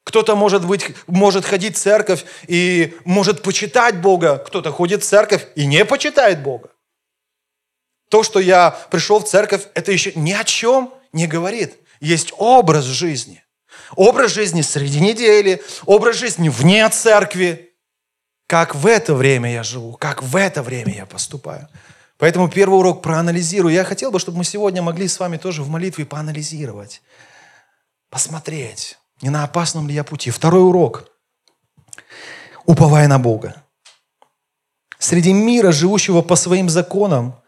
Кто-то 0.03 0.35
может, 0.35 0.65
быть, 0.65 0.93
может 1.07 1.45
ходить 1.45 1.77
в 1.77 1.79
церковь 1.79 2.25
и 2.47 2.97
может 3.05 3.41
почитать 3.43 4.01
Бога, 4.01 4.37
кто-то 4.37 4.71
ходит 4.71 5.03
в 5.03 5.07
церковь 5.07 5.47
и 5.55 5.65
не 5.65 5.85
почитает 5.85 6.43
Бога. 6.43 6.72
То, 8.13 8.21
что 8.21 8.39
я 8.39 8.69
пришел 8.91 9.21
в 9.21 9.27
церковь, 9.27 9.63
это 9.73 9.91
еще 9.91 10.11
ни 10.13 10.33
о 10.33 10.43
чем 10.43 10.93
не 11.13 11.25
говорит. 11.25 11.79
Есть 11.99 12.31
образ 12.37 12.85
жизни. 12.85 13.43
Образ 13.95 14.29
жизни 14.33 14.61
среди 14.61 14.99
недели, 14.99 15.63
образ 15.87 16.17
жизни 16.17 16.47
вне 16.47 16.87
церкви. 16.89 17.73
Как 18.45 18.75
в 18.75 18.85
это 18.85 19.15
время 19.15 19.51
я 19.51 19.63
живу, 19.63 19.93
как 19.93 20.21
в 20.21 20.35
это 20.35 20.61
время 20.61 20.93
я 20.93 21.07
поступаю. 21.07 21.67
Поэтому 22.19 22.49
первый 22.49 22.77
урок 22.77 23.01
проанализирую. 23.01 23.73
Я 23.73 23.83
хотел 23.83 24.11
бы, 24.11 24.19
чтобы 24.19 24.37
мы 24.37 24.43
сегодня 24.43 24.83
могли 24.83 25.07
с 25.07 25.19
вами 25.19 25.37
тоже 25.37 25.63
в 25.63 25.69
молитве 25.69 26.05
поанализировать, 26.05 27.01
посмотреть, 28.11 28.99
не 29.23 29.31
на 29.31 29.43
опасном 29.43 29.87
ли 29.87 29.95
я 29.95 30.03
пути. 30.03 30.29
Второй 30.29 30.61
урок. 30.61 31.09
Уповая 32.67 33.07
на 33.07 33.17
Бога. 33.17 33.63
Среди 34.99 35.33
мира, 35.33 35.71
живущего 35.71 36.21
по 36.21 36.35
своим 36.35 36.69
законам, 36.69 37.39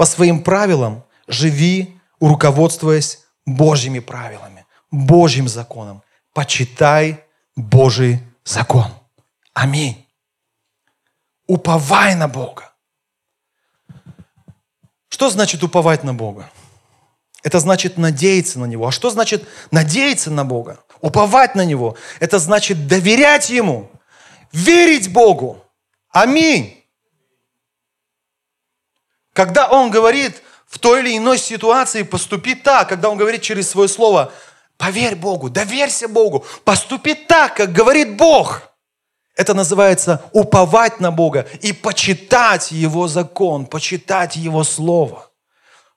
по 0.00 0.06
своим 0.06 0.42
правилам 0.42 1.04
живи, 1.28 2.00
руководствуясь 2.20 3.18
Божьими 3.44 3.98
правилами, 3.98 4.64
Божьим 4.90 5.46
законом. 5.46 6.02
Почитай 6.32 7.22
Божий 7.54 8.20
закон. 8.42 8.86
Аминь. 9.52 10.06
Уповай 11.46 12.14
на 12.14 12.28
Бога. 12.28 12.72
Что 15.10 15.28
значит 15.28 15.62
уповать 15.62 16.02
на 16.02 16.14
Бога? 16.14 16.50
Это 17.42 17.60
значит 17.60 17.98
надеяться 17.98 18.58
на 18.58 18.64
Него. 18.64 18.88
А 18.88 18.92
что 18.92 19.10
значит 19.10 19.46
надеяться 19.70 20.30
на 20.30 20.46
Бога? 20.46 20.78
Уповать 21.02 21.54
на 21.54 21.66
Него. 21.66 21.94
Это 22.20 22.38
значит 22.38 22.86
доверять 22.86 23.50
Ему, 23.50 23.90
верить 24.50 25.12
Богу. 25.12 25.62
Аминь. 26.08 26.79
Когда 29.40 29.68
он 29.68 29.90
говорит 29.90 30.42
в 30.66 30.78
той 30.78 31.00
или 31.00 31.16
иной 31.16 31.38
ситуации 31.38 32.02
поступи 32.02 32.54
так, 32.54 32.90
когда 32.90 33.08
он 33.08 33.16
говорит 33.16 33.40
через 33.40 33.70
свое 33.70 33.88
слово, 33.88 34.34
поверь 34.76 35.16
Богу, 35.16 35.48
доверься 35.48 36.08
Богу, 36.08 36.44
поступи 36.62 37.14
так, 37.14 37.56
как 37.56 37.72
говорит 37.72 38.18
Бог. 38.18 38.60
Это 39.34 39.54
называется 39.54 40.22
уповать 40.32 41.00
на 41.00 41.10
Бога 41.10 41.48
и 41.62 41.72
почитать 41.72 42.70
Его 42.70 43.08
закон, 43.08 43.64
почитать 43.64 44.36
Его 44.36 44.62
Слово. 44.62 45.30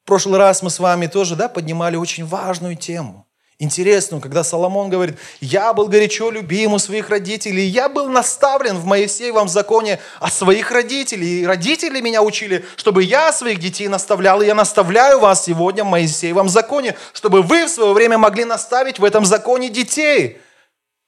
В 0.04 0.08
прошлый 0.08 0.40
раз 0.40 0.62
мы 0.62 0.70
с 0.70 0.80
вами 0.80 1.08
тоже 1.08 1.36
да, 1.36 1.50
поднимали 1.50 1.98
очень 1.98 2.26
важную 2.26 2.78
тему 2.78 3.28
интересную, 3.60 4.22
когда 4.22 4.44
Соломон 4.44 4.90
говорит, 4.90 5.18
я 5.40 5.74
был 5.74 5.88
горячо 5.88 6.32
любим 6.32 6.74
у 6.74 6.80
своих 6.80 7.10
родителей, 7.10 7.66
я 7.66 7.90
был 7.90 8.10
наставлен 8.10 8.78
в 8.78 8.86
Моисеевом 8.86 9.48
законе 9.48 10.00
о 10.20 10.30
своих 10.30 10.72
родителей, 10.72 11.42
и 11.42 11.46
родители 11.46 12.02
меня 12.02 12.22
учили, 12.22 12.66
чтобы 12.76 13.04
я 13.04 13.32
своих 13.32 13.60
детей 13.60 13.88
наставлял, 13.88 14.42
и 14.42 14.46
я 14.46 14.56
наставляю 14.56 15.20
вас 15.20 15.46
сегодня 15.46 15.84
в 15.84 15.88
Моисеевом 15.88 16.50
законе, 16.50 16.96
чтобы 17.14 17.42
вы 17.42 17.66
в 17.66 17.70
свое 17.70 17.94
время 17.94 18.18
могли 18.18 18.46
наставить 18.46 19.00
в 19.00 19.06
этом 19.06 19.26
законе 19.26 19.70
детей. 19.70 20.40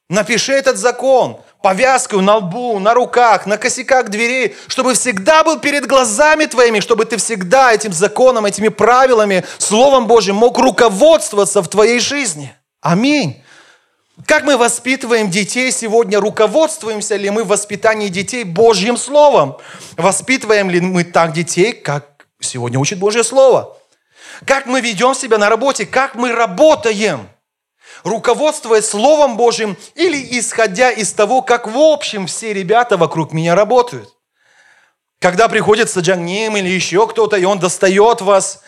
Напиши 0.09 0.53
этот 0.53 0.77
закон, 0.77 1.41
повязкой 1.65 2.21
на 2.21 2.35
лбу, 2.35 2.77
на 2.77 2.93
руках, 2.93 3.47
на 3.47 3.57
косяках 3.57 4.09
дверей, 4.09 4.55
чтобы 4.67 4.93
всегда 4.93 5.43
был 5.43 5.57
перед 5.57 5.87
глазами 5.87 6.45
твоими, 6.45 6.79
чтобы 6.79 7.05
ты 7.05 7.17
всегда 7.17 7.73
этим 7.73 7.91
законом, 7.91 8.45
этими 8.45 8.67
правилами, 8.67 9.43
Словом 9.57 10.05
Божьим 10.05 10.35
мог 10.35 10.59
руководствоваться 10.59 11.63
в 11.63 11.67
твоей 11.67 11.99
жизни. 11.99 12.55
Аминь. 12.81 13.41
Как 14.27 14.43
мы 14.43 14.57
воспитываем 14.57 15.31
детей 15.31 15.71
сегодня? 15.71 16.19
Руководствуемся 16.19 17.15
ли 17.15 17.31
мы 17.31 17.43
в 17.43 17.47
воспитании 17.47 18.09
детей 18.09 18.43
Божьим 18.43 18.95
Словом? 18.95 19.57
Воспитываем 19.97 20.69
ли 20.69 20.79
мы 20.79 21.03
так 21.03 21.33
детей, 21.33 21.73
как 21.73 22.27
сегодня 22.39 22.77
учит 22.77 22.99
Божье 22.99 23.23
Слово? 23.23 23.75
Как 24.45 24.67
мы 24.67 24.81
ведем 24.81 25.15
себя 25.15 25.39
на 25.39 25.49
работе? 25.49 25.87
Как 25.87 26.13
мы 26.13 26.31
работаем? 26.31 27.27
Руководствуясь 28.05 28.85
Словом 28.85 29.35
Божьим 29.35 29.75
или 29.95 30.39
исходя 30.39 30.91
из 30.91 31.11
того, 31.11 31.41
как 31.41 31.67
в 31.67 31.77
общем 31.77 32.27
все 32.27 32.53
ребята 32.53 32.95
вокруг 32.95 33.33
меня 33.33 33.55
работают. 33.55 34.13
Когда 35.19 35.49
приходит 35.49 35.89
Саджаним 35.89 36.55
или 36.55 36.69
еще 36.69 37.07
кто-то, 37.07 37.35
и 37.35 37.45
он 37.45 37.57
достает 37.59 38.21
вас, 38.21 38.61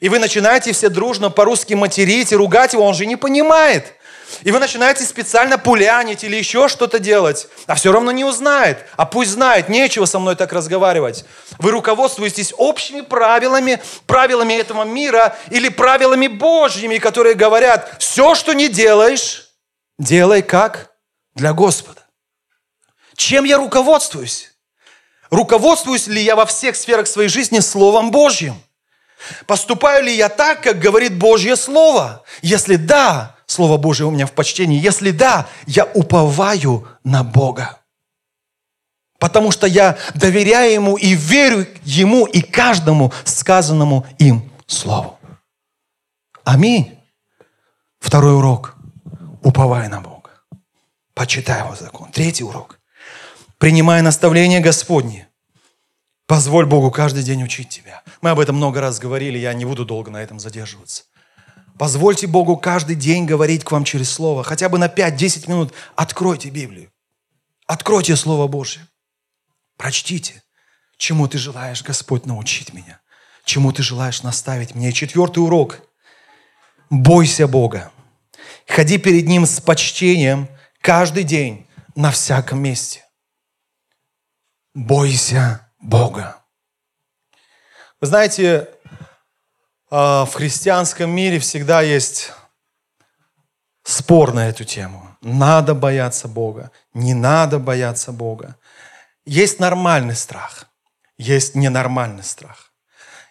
и 0.00 0.08
вы 0.08 0.18
начинаете 0.18 0.72
все 0.72 0.88
дружно 0.88 1.28
по-русски 1.28 1.74
материть 1.74 2.32
и 2.32 2.36
ругать 2.36 2.72
его, 2.72 2.84
он 2.84 2.94
же 2.94 3.04
не 3.04 3.16
понимает. 3.16 3.94
И 4.42 4.50
вы 4.50 4.58
начинаете 4.58 5.04
специально 5.04 5.58
пулянить 5.58 6.24
или 6.24 6.36
еще 6.36 6.68
что-то 6.68 6.98
делать, 6.98 7.48
а 7.66 7.74
все 7.74 7.92
равно 7.92 8.10
не 8.10 8.24
узнает. 8.24 8.84
А 8.96 9.06
пусть 9.06 9.30
знает, 9.30 9.68
нечего 9.68 10.04
со 10.04 10.18
мной 10.18 10.36
так 10.36 10.52
разговаривать. 10.52 11.24
Вы 11.58 11.70
руководствуетесь 11.70 12.52
общими 12.56 13.00
правилами, 13.00 13.80
правилами 14.06 14.54
этого 14.54 14.84
мира 14.84 15.36
или 15.50 15.68
правилами 15.68 16.26
Божьими, 16.26 16.98
которые 16.98 17.34
говорят, 17.34 17.96
все, 17.98 18.34
что 18.34 18.52
не 18.52 18.68
делаешь, 18.68 19.48
делай 19.98 20.42
как 20.42 20.92
для 21.34 21.52
Господа. 21.52 22.02
Чем 23.16 23.44
я 23.44 23.56
руководствуюсь? 23.56 24.52
Руководствуюсь 25.30 26.06
ли 26.06 26.22
я 26.22 26.36
во 26.36 26.46
всех 26.46 26.76
сферах 26.76 27.06
своей 27.06 27.28
жизни 27.28 27.60
Словом 27.60 28.10
Божьим? 28.10 28.60
Поступаю 29.46 30.04
ли 30.04 30.14
я 30.14 30.28
так, 30.28 30.62
как 30.62 30.78
говорит 30.78 31.18
Божье 31.18 31.56
Слово? 31.56 32.24
Если 32.40 32.76
да, 32.76 33.37
Слово 33.48 33.78
Божье 33.78 34.04
у 34.04 34.10
меня 34.10 34.26
в 34.26 34.32
почтении. 34.32 34.78
Если 34.78 35.10
да, 35.10 35.48
я 35.66 35.86
уповаю 35.94 36.86
на 37.02 37.24
Бога. 37.24 37.80
Потому 39.18 39.50
что 39.50 39.66
я 39.66 39.96
доверяю 40.14 40.74
Ему 40.74 40.96
и 40.96 41.14
верю 41.14 41.66
Ему 41.82 42.26
и 42.26 42.42
каждому 42.42 43.10
сказанному 43.24 44.06
им 44.18 44.52
Слову. 44.66 45.18
Аминь. 46.44 46.98
Второй 47.98 48.36
урок. 48.36 48.76
Уповай 49.42 49.88
на 49.88 50.02
Бога. 50.02 50.30
Почитай 51.14 51.60
Его 51.60 51.74
закон. 51.74 52.12
Третий 52.12 52.44
урок. 52.44 52.78
Принимай 53.56 54.02
наставление 54.02 54.60
Господне. 54.60 55.26
Позволь 56.26 56.66
Богу 56.66 56.90
каждый 56.90 57.22
день 57.22 57.42
учить 57.42 57.70
тебя. 57.70 58.02
Мы 58.20 58.28
об 58.28 58.40
этом 58.40 58.56
много 58.56 58.82
раз 58.82 58.98
говорили, 58.98 59.38
я 59.38 59.54
не 59.54 59.64
буду 59.64 59.86
долго 59.86 60.10
на 60.10 60.22
этом 60.22 60.38
задерживаться. 60.38 61.04
Позвольте 61.78 62.26
Богу 62.26 62.56
каждый 62.56 62.96
день 62.96 63.24
говорить 63.24 63.62
к 63.62 63.70
вам 63.70 63.84
через 63.84 64.10
Слово. 64.10 64.42
Хотя 64.42 64.68
бы 64.68 64.78
на 64.78 64.88
5-10 64.88 65.48
минут 65.48 65.72
откройте 65.94 66.50
Библию. 66.50 66.90
Откройте 67.66 68.16
Слово 68.16 68.48
Божье. 68.48 68.86
Прочтите, 69.76 70.42
чему 70.96 71.28
ты 71.28 71.38
желаешь, 71.38 71.84
Господь, 71.84 72.26
научить 72.26 72.74
меня. 72.74 73.00
Чему 73.44 73.72
ты 73.72 73.82
желаешь 73.84 74.24
наставить 74.24 74.74
меня. 74.74 74.88
И 74.88 74.92
четвертый 74.92 75.38
урок. 75.38 75.80
Бойся 76.90 77.46
Бога. 77.46 77.92
Ходи 78.66 78.98
перед 78.98 79.26
Ним 79.26 79.46
с 79.46 79.60
почтением 79.60 80.48
каждый 80.80 81.22
день 81.22 81.68
на 81.94 82.10
всяком 82.10 82.60
месте. 82.60 83.04
Бойся 84.74 85.70
Бога. 85.80 86.42
Вы 88.00 88.06
знаете, 88.06 88.68
в 89.90 90.30
христианском 90.34 91.10
мире 91.10 91.38
всегда 91.38 91.80
есть 91.80 92.32
спор 93.82 94.34
на 94.34 94.48
эту 94.48 94.64
тему. 94.64 95.16
Надо 95.22 95.74
бояться 95.74 96.28
Бога, 96.28 96.70
не 96.94 97.14
надо 97.14 97.58
бояться 97.58 98.12
Бога. 98.12 98.56
Есть 99.24 99.60
нормальный 99.60 100.14
страх, 100.14 100.66
есть 101.16 101.54
ненормальный 101.54 102.24
страх. 102.24 102.72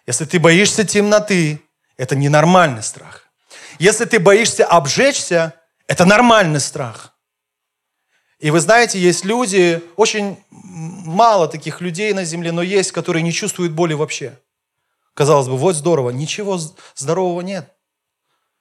Если 0.06 0.24
ты 0.24 0.38
боишься 0.40 0.84
темноты, 0.84 1.62
это 1.96 2.16
ненормальный 2.16 2.82
страх. 2.82 3.24
Если 3.78 4.04
ты 4.04 4.18
боишься 4.18 4.64
обжечься, 4.64 5.54
это 5.86 6.04
нормальный 6.04 6.60
страх. 6.60 7.14
И 8.38 8.50
вы 8.50 8.60
знаете, 8.60 8.98
есть 9.00 9.24
люди, 9.24 9.82
очень 9.96 10.42
мало 10.50 11.48
таких 11.48 11.80
людей 11.80 12.12
на 12.12 12.24
земле, 12.24 12.52
но 12.52 12.62
есть, 12.62 12.92
которые 12.92 13.22
не 13.22 13.32
чувствуют 13.32 13.72
боли 13.72 13.94
вообще. 13.94 14.38
Казалось 15.18 15.48
бы, 15.48 15.56
вот 15.56 15.74
здорово. 15.74 16.10
Ничего 16.10 16.60
здорового 16.94 17.40
нет. 17.40 17.74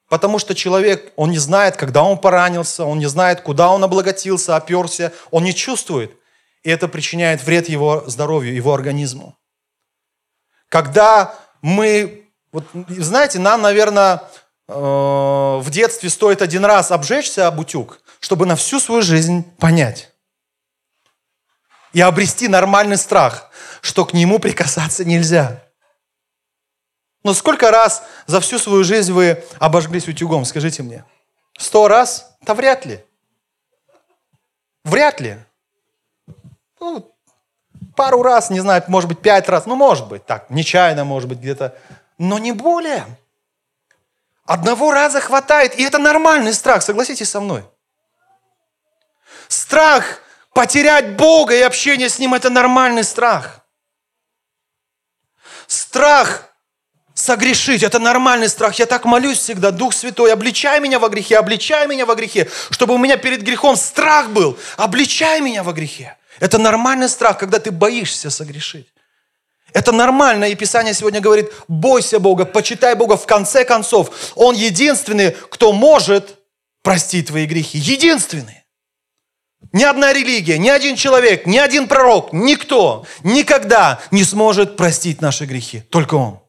Потому 0.09 0.39
что 0.39 0.55
человек, 0.55 1.13
он 1.15 1.29
не 1.29 1.37
знает, 1.37 1.77
когда 1.77 2.01
он 2.01 2.17
поранился, 2.17 2.83
он 2.83 2.97
не 2.97 3.05
знает, 3.05 3.41
куда 3.41 3.69
он 3.69 3.83
облаготился, 3.83 4.55
оперся, 4.55 5.11
он 5.29 5.43
не 5.43 5.53
чувствует. 5.53 6.17
И 6.63 6.71
это 6.71 6.87
причиняет 6.87 7.43
вред 7.43 7.69
его 7.69 8.05
здоровью, 8.07 8.55
его 8.55 8.73
организму. 8.73 9.37
Когда 10.67 11.35
мы, 11.61 12.27
вот, 12.51 12.63
знаете, 12.87 13.37
нам, 13.37 13.61
наверное, 13.61 14.23
э, 14.67 14.73
в 14.73 15.69
детстве 15.69 16.09
стоит 16.09 16.41
один 16.41 16.65
раз 16.65 16.89
обжечься 16.89 17.45
об 17.45 17.59
утюг, 17.59 18.01
чтобы 18.19 18.47
на 18.47 18.55
всю 18.55 18.79
свою 18.79 19.03
жизнь 19.03 19.43
понять 19.59 20.11
и 21.93 22.01
обрести 22.01 22.47
нормальный 22.47 22.97
страх, 22.97 23.51
что 23.81 24.05
к 24.05 24.13
нему 24.13 24.39
прикасаться 24.39 25.05
нельзя. 25.05 25.66
Но 27.23 27.33
сколько 27.33 27.71
раз 27.71 28.03
за 28.25 28.39
всю 28.39 28.59
свою 28.59 28.83
жизнь 28.83 29.11
вы 29.11 29.43
обожглись 29.59 30.07
утюгом, 30.07 30.45
скажите 30.45 30.83
мне? 30.83 31.03
Сто 31.57 31.87
раз? 31.87 32.35
Да 32.41 32.53
вряд 32.53 32.85
ли. 32.85 33.03
Вряд 34.83 35.19
ли. 35.19 35.37
Ну, 36.79 37.13
пару 37.95 38.21
раз, 38.21 38.49
не 38.49 38.59
знаю, 38.59 38.83
может 38.87 39.09
быть, 39.09 39.19
пять 39.19 39.49
раз, 39.49 39.65
ну, 39.65 39.75
может 39.75 40.07
быть, 40.07 40.25
так, 40.25 40.49
нечаянно, 40.49 41.03
может 41.03 41.27
быть, 41.27 41.39
где-то, 41.39 41.75
но 42.17 42.37
не 42.37 42.51
более. 42.51 43.05
Одного 44.45 44.93
раза 44.93 45.19
хватает, 45.19 45.77
и 45.77 45.83
это 45.83 45.97
нормальный 45.97 46.53
страх, 46.53 46.81
согласитесь 46.83 47.29
со 47.29 47.41
мной. 47.41 47.65
Страх 49.49 50.21
потерять 50.53 51.17
Бога 51.17 51.53
и 51.55 51.61
общение 51.61 52.09
с 52.09 52.19
Ним– 52.19 52.33
это 52.35 52.49
нормальный 52.49 53.03
страх. 53.03 53.65
Страх 55.67 56.49
согрешить. 57.17 57.81
Это 57.81 57.97
нормальный 57.97 58.47
страх. 58.47 58.75
Я 58.75 58.85
так 58.85 59.05
молюсь 59.05 59.39
всегда. 59.39 59.71
Дух 59.71 59.93
Святой, 59.93 60.31
обличай 60.31 60.79
меня 60.79 60.99
во 60.99 61.09
грехе, 61.09 61.37
обличай 61.37 61.87
меня 61.87 62.05
во 62.05 62.13
грехе, 62.13 62.47
чтобы 62.69 62.93
у 62.93 62.97
меня 62.99 63.17
перед 63.17 63.41
грехом 63.41 63.75
страх 63.75 64.29
был. 64.29 64.57
Обличай 64.77 65.41
меня 65.41 65.63
во 65.63 65.73
грехе. 65.73 66.15
Это 66.39 66.59
нормальный 66.59 67.09
страх, 67.09 67.39
когда 67.39 67.57
ты 67.57 67.71
боишься 67.71 68.29
согрешить. 68.29 68.87
Это 69.73 69.91
нормально, 69.91 70.45
и 70.45 70.55
Писание 70.55 70.93
сегодня 70.93 71.19
говорит, 71.19 71.51
бойся 71.67 72.19
Бога, 72.19 72.45
почитай 72.45 72.95
Бога. 72.95 73.17
В 73.17 73.25
конце 73.25 73.65
концов, 73.65 74.11
Он 74.35 74.55
единственный, 74.55 75.31
кто 75.31 75.73
может 75.73 76.37
простить 76.83 77.27
твои 77.27 77.47
грехи. 77.47 77.79
Единственный. 77.79 78.63
Ни 79.73 79.83
одна 79.83 80.13
религия, 80.13 80.59
ни 80.59 80.69
один 80.69 80.95
человек, 80.95 81.47
ни 81.47 81.57
один 81.57 81.87
пророк, 81.87 82.31
никто 82.31 83.05
никогда 83.23 83.99
не 84.11 84.23
сможет 84.23 84.77
простить 84.77 85.19
наши 85.19 85.45
грехи. 85.45 85.81
Только 85.81 86.13
Он. 86.13 86.46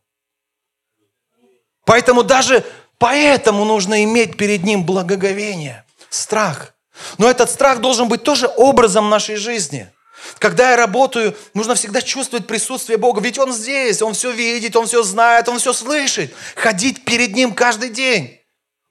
Поэтому 1.88 2.22
даже 2.22 2.66
поэтому 2.98 3.64
нужно 3.64 4.04
иметь 4.04 4.36
перед 4.36 4.62
Ним 4.62 4.84
благоговение, 4.84 5.86
страх. 6.10 6.74
Но 7.16 7.30
этот 7.30 7.48
страх 7.48 7.80
должен 7.80 8.08
быть 8.08 8.22
тоже 8.22 8.46
образом 8.58 9.08
нашей 9.08 9.36
жизни. 9.36 9.90
Когда 10.38 10.72
я 10.72 10.76
работаю, 10.76 11.34
нужно 11.54 11.74
всегда 11.76 12.02
чувствовать 12.02 12.46
присутствие 12.46 12.98
Бога, 12.98 13.22
ведь 13.22 13.38
Он 13.38 13.54
здесь, 13.54 14.02
Он 14.02 14.12
все 14.12 14.32
видит, 14.32 14.76
Он 14.76 14.86
все 14.86 15.02
знает, 15.02 15.48
Он 15.48 15.58
все 15.58 15.72
слышит. 15.72 16.34
Ходить 16.56 17.06
перед 17.06 17.34
Ним 17.34 17.54
каждый 17.54 17.88
день. 17.88 18.38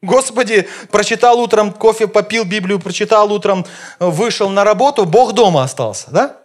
Господи, 0.01 0.67
прочитал 0.89 1.39
утром, 1.39 1.73
кофе 1.73 2.07
попил, 2.07 2.45
Библию 2.45 2.79
прочитал 2.79 3.31
утром, 3.31 3.67
вышел 3.99 4.49
на 4.49 4.63
работу, 4.63 5.05
Бог 5.05 5.33
дома 5.33 5.61
остался, 5.61 6.09
да? 6.09 6.37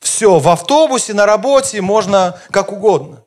Все, 0.00 0.38
в 0.38 0.48
автобусе, 0.48 1.12
на 1.12 1.26
работе 1.26 1.82
можно 1.82 2.40
как 2.50 2.72
угодно. 2.72 3.21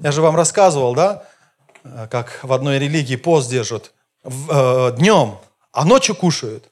Я 0.00 0.12
же 0.12 0.22
вам 0.22 0.34
рассказывал, 0.34 0.94
да, 0.94 1.28
как 2.10 2.40
в 2.42 2.52
одной 2.52 2.78
религии 2.78 3.16
пост 3.16 3.50
держат 3.50 3.92
э, 4.24 4.92
днем, 4.96 5.38
а 5.72 5.84
ночью 5.84 6.14
кушают. 6.14 6.70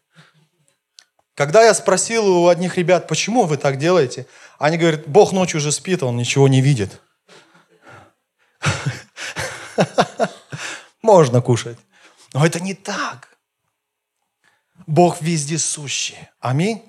Когда 1.35 1.63
я 1.63 1.75
спросил 1.75 2.27
у 2.27 2.49
одних 2.49 2.79
ребят, 2.79 3.07
почему 3.07 3.45
вы 3.45 3.59
так 3.59 3.77
делаете, 3.77 4.27
они 4.59 4.79
говорят, 4.79 5.07
Бог 5.07 5.33
ночью 5.33 5.59
уже 5.59 5.73
спит, 5.73 6.03
он 6.03 6.17
ничего 6.17 6.49
не 6.49 6.63
видит. 6.63 7.01
Можно 11.03 11.43
кушать. 11.43 11.79
Но 12.33 12.45
это 12.45 12.61
не 12.61 12.75
так. 12.75 13.37
Бог 14.87 15.21
вездесущий. 15.21 16.17
Аминь. 16.41 16.83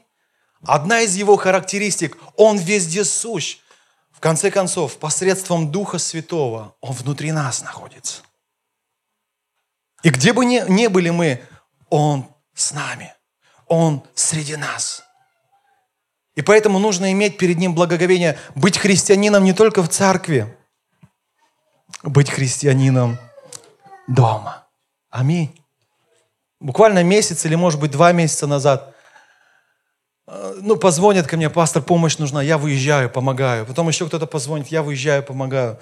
Одна 0.62 1.02
из 1.02 1.15
его 1.15 1.36
характеристик, 1.36 2.17
он 2.36 2.58
вездесущ. 2.58 3.60
В 4.20 4.22
конце 4.22 4.52
концов, 4.52 4.98
посредством 4.98 5.72
Духа 5.72 5.98
Святого 5.98 6.76
Он 6.82 6.92
внутри 6.92 7.32
нас 7.32 7.62
находится. 7.62 8.22
И 10.04 10.10
где 10.10 10.34
бы 10.34 10.44
ни, 10.44 10.62
ни 10.70 10.88
были 10.88 11.10
мы, 11.10 11.42
Он 11.90 12.26
с 12.54 12.74
нами. 12.74 13.14
Он 13.68 14.04
среди 14.16 14.58
нас. 14.58 15.04
И 16.36 16.42
поэтому 16.42 16.80
нужно 16.80 17.14
иметь 17.14 17.38
перед 17.38 17.60
Ним 17.60 17.74
благоговение, 17.74 18.38
быть 18.56 18.78
христианином 18.78 19.46
не 19.46 19.54
только 19.54 19.82
в 19.82 19.88
церкви, 19.88 20.54
быть 22.04 22.30
христианином 22.30 23.18
дома. 24.10 24.68
Аминь. 25.10 25.58
Буквально 26.60 27.06
месяц 27.06 27.46
или, 27.46 27.56
может 27.56 27.80
быть, 27.80 27.92
два 27.92 28.12
месяца 28.12 28.48
назад 28.48 28.88
ну, 30.62 30.76
позвонят 30.76 31.28
ко 31.28 31.38
мне, 31.38 31.50
пастор, 31.50 31.82
помощь 31.82 32.18
нужна, 32.18 32.42
я 32.42 32.58
выезжаю, 32.58 33.10
помогаю. 33.10 33.65
Потом 33.65 33.88
еще 33.88 34.06
кто-то 34.06 34.28
позвонит, 34.28 34.68
я 34.68 34.84
выезжаю, 34.84 35.24
помогаю. 35.24 35.80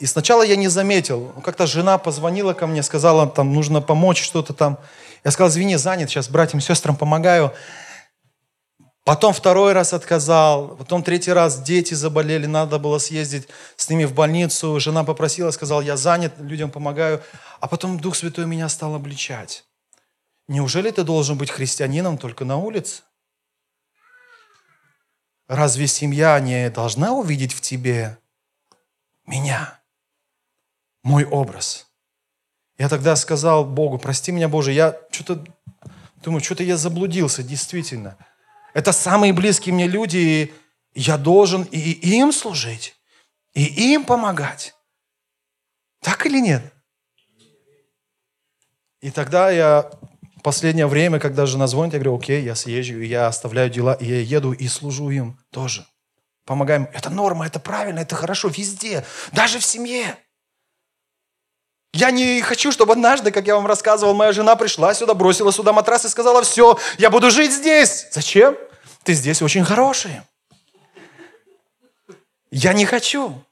И 0.00 0.06
сначала 0.06 0.42
я 0.42 0.56
не 0.56 0.68
заметил. 0.68 1.32
Как-то 1.44 1.66
жена 1.66 1.98
позвонила 1.98 2.52
ко 2.52 2.66
мне, 2.66 2.82
сказала, 2.82 3.28
там, 3.28 3.52
нужно 3.54 3.80
помочь, 3.80 4.22
что-то 4.22 4.52
там. 4.52 4.78
Я 5.22 5.30
сказал, 5.30 5.50
извини, 5.50 5.76
занят, 5.76 6.10
сейчас 6.10 6.28
братьям, 6.28 6.60
сестрам 6.60 6.96
помогаю. 6.96 7.52
Потом 9.04 9.32
второй 9.34 9.74
раз 9.74 9.92
отказал, 9.92 10.76
потом 10.76 11.02
третий 11.02 11.32
раз 11.32 11.60
дети 11.60 11.92
заболели, 11.92 12.46
надо 12.46 12.78
было 12.78 12.98
съездить 12.98 13.46
с 13.76 13.88
ними 13.88 14.04
в 14.04 14.14
больницу. 14.14 14.80
Жена 14.80 15.04
попросила, 15.04 15.50
сказал, 15.50 15.82
я 15.82 15.96
занят, 15.96 16.32
людям 16.38 16.70
помогаю. 16.70 17.22
А 17.60 17.68
потом 17.68 18.00
Дух 18.00 18.16
Святой 18.16 18.46
меня 18.46 18.68
стал 18.68 18.94
обличать. 18.94 19.64
Неужели 20.48 20.90
ты 20.90 21.04
должен 21.04 21.38
быть 21.38 21.50
христианином 21.50 22.18
только 22.18 22.44
на 22.44 22.56
улице? 22.56 23.02
Разве 25.46 25.86
семья 25.86 26.38
не 26.40 26.70
должна 26.70 27.12
увидеть 27.12 27.52
в 27.52 27.60
тебе 27.60 28.18
меня, 29.26 29.80
мой 31.02 31.24
образ? 31.24 31.86
Я 32.78 32.88
тогда 32.88 33.14
сказал 33.16 33.64
Богу, 33.64 33.98
прости 33.98 34.32
меня, 34.32 34.48
Боже, 34.48 34.72
я 34.72 34.98
что-то, 35.10 35.44
думаю, 36.16 36.42
что-то 36.42 36.62
я 36.62 36.76
заблудился, 36.76 37.42
действительно– 37.42 38.16
это 38.74 38.92
самые 38.92 39.32
близкие 39.32 39.72
мне 39.72 39.86
люди, 39.86 40.16
и 40.16 40.54
я 40.94 41.16
должен 41.16 41.62
и 41.62 41.78
им 41.78 42.32
служить, 42.32 42.96
и 43.54 43.62
им 43.94 44.04
помогать. 44.04 44.74
Так 46.00 46.26
или 46.26 46.40
нет? 46.40 46.74
И 49.00 49.10
тогда 49.10 49.50
я 49.50 49.90
последнее 50.44 50.86
время, 50.86 51.18
когда 51.18 51.46
жена 51.46 51.66
звонит, 51.66 51.94
я 51.94 51.98
говорю, 51.98 52.18
окей, 52.18 52.42
я 52.42 52.54
съезжу, 52.54 53.00
я 53.00 53.26
оставляю 53.26 53.70
дела, 53.70 53.94
и 53.94 54.04
я 54.04 54.20
еду 54.20 54.52
и 54.52 54.68
служу 54.68 55.08
им 55.10 55.38
тоже. 55.50 55.86
Помогаем. 56.44 56.86
Это 56.92 57.08
норма, 57.08 57.46
это 57.46 57.58
правильно, 57.58 58.00
это 58.00 58.14
хорошо 58.14 58.48
везде, 58.48 59.04
даже 59.32 59.58
в 59.58 59.64
семье. 59.64 60.16
Я 61.94 62.10
не 62.10 62.42
хочу, 62.42 62.72
чтобы 62.72 62.92
однажды, 62.92 63.30
как 63.30 63.46
я 63.46 63.54
вам 63.54 63.66
рассказывал, 63.66 64.14
моя 64.14 64.32
жена 64.32 64.54
пришла 64.54 64.92
сюда, 64.92 65.14
бросила 65.14 65.50
сюда 65.50 65.72
матрас 65.72 66.04
и 66.04 66.08
сказала, 66.08 66.42
все, 66.42 66.78
я 66.98 67.08
буду 67.08 67.30
жить 67.30 67.52
здесь. 67.52 68.08
Зачем? 68.12 68.56
Ты 69.04 69.14
здесь 69.14 69.40
очень 69.40 69.64
хороший. 69.64 70.20
Я 72.50 72.74
не 72.74 72.84
хочу. 72.84 73.42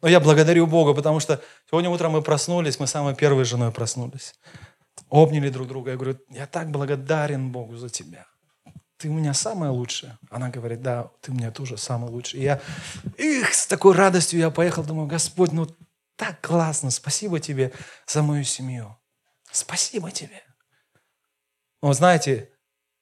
Но 0.00 0.08
я 0.08 0.20
благодарю 0.20 0.68
Бога, 0.68 0.94
потому 0.94 1.18
что 1.18 1.42
сегодня 1.68 1.90
утром 1.90 2.12
мы 2.12 2.22
проснулись, 2.22 2.78
мы 2.78 2.86
самой 2.86 3.16
первой 3.16 3.44
женой 3.44 3.72
проснулись. 3.72 4.34
Обняли 5.08 5.48
друг 5.48 5.68
друга. 5.68 5.92
Я 5.92 5.96
говорю, 5.96 6.18
я 6.30 6.46
так 6.46 6.70
благодарен 6.70 7.50
Богу 7.50 7.76
за 7.76 7.88
тебя. 7.88 8.26
Ты 8.98 9.08
у 9.08 9.12
меня 9.12 9.32
самая 9.32 9.70
лучшая. 9.70 10.18
Она 10.30 10.50
говорит, 10.50 10.82
да, 10.82 11.10
ты 11.20 11.30
у 11.30 11.34
меня 11.34 11.50
тоже 11.50 11.76
самый 11.76 12.10
лучший. 12.10 12.40
И 12.40 12.42
я, 12.42 12.60
их, 13.16 13.54
с 13.54 13.66
такой 13.66 13.94
радостью 13.94 14.40
я 14.40 14.50
поехал, 14.50 14.82
думаю, 14.82 15.06
Господь, 15.06 15.52
ну 15.52 15.68
так 16.16 16.40
классно, 16.40 16.90
спасибо 16.90 17.38
тебе 17.38 17.72
за 18.06 18.22
мою 18.22 18.42
семью. 18.42 18.96
Спасибо 19.52 20.10
тебе. 20.10 20.42
Но 21.80 21.92
знаете, 21.92 22.50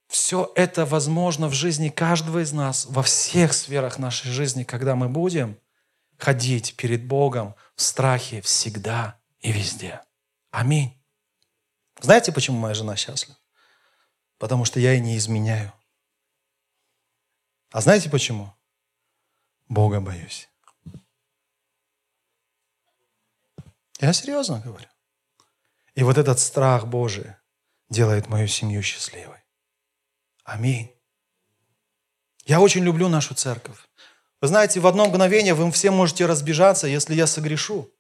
все 0.09 0.53
это 0.55 0.85
возможно 0.85 1.49
в 1.49 1.55
жизни 1.55 1.89
каждого 1.89 2.43
из 2.43 2.53
нас, 2.53 2.87
во 2.87 3.03
всех 3.03 3.55
сферах 3.55 3.99
нашей 3.99 4.31
жизни, 4.31 4.65
когда 4.65 4.95
мы 4.95 5.09
будем 5.09 5.59
ходить 6.19 6.77
перед 6.77 7.07
Богом 7.07 7.55
в 7.75 7.83
страхе 7.83 8.41
всегда 8.43 9.19
и 9.41 9.51
везде. 9.51 10.03
Аминь. 10.51 11.03
Знаете, 12.01 12.33
почему 12.33 12.59
моя 12.59 12.75
жена 12.75 12.97
счастлива? 12.97 13.39
Потому 14.39 14.65
что 14.65 14.81
я 14.81 14.93
ей 14.93 15.01
не 15.01 15.17
изменяю. 15.17 15.73
А 17.71 17.81
знаете 17.81 18.11
почему? 18.11 18.55
Бога 19.69 20.01
боюсь. 20.01 20.49
Я 23.99 24.13
серьезно 24.13 24.61
говорю. 24.61 24.89
И 25.95 26.03
вот 26.03 26.19
этот 26.19 26.39
страх 26.39 26.87
Божий 26.87 27.35
делает 27.89 28.29
мою 28.29 28.47
семью 28.47 28.83
счастливой. 28.83 29.39
Аминь. 30.45 30.93
Я 32.45 32.61
очень 32.61 32.85
люблю 32.85 33.09
нашу 33.09 33.35
церковь. 33.35 33.79
Вы 34.41 34.49
знаете, 34.49 34.81
в 34.81 34.87
одно 34.87 35.07
мгновение 35.07 35.55
вы 35.55 35.71
все 35.73 35.91
можете 35.91 36.27
разбежаться, 36.27 36.87
если 36.87 37.15
я 37.15 37.27
согрешу. 37.27 37.91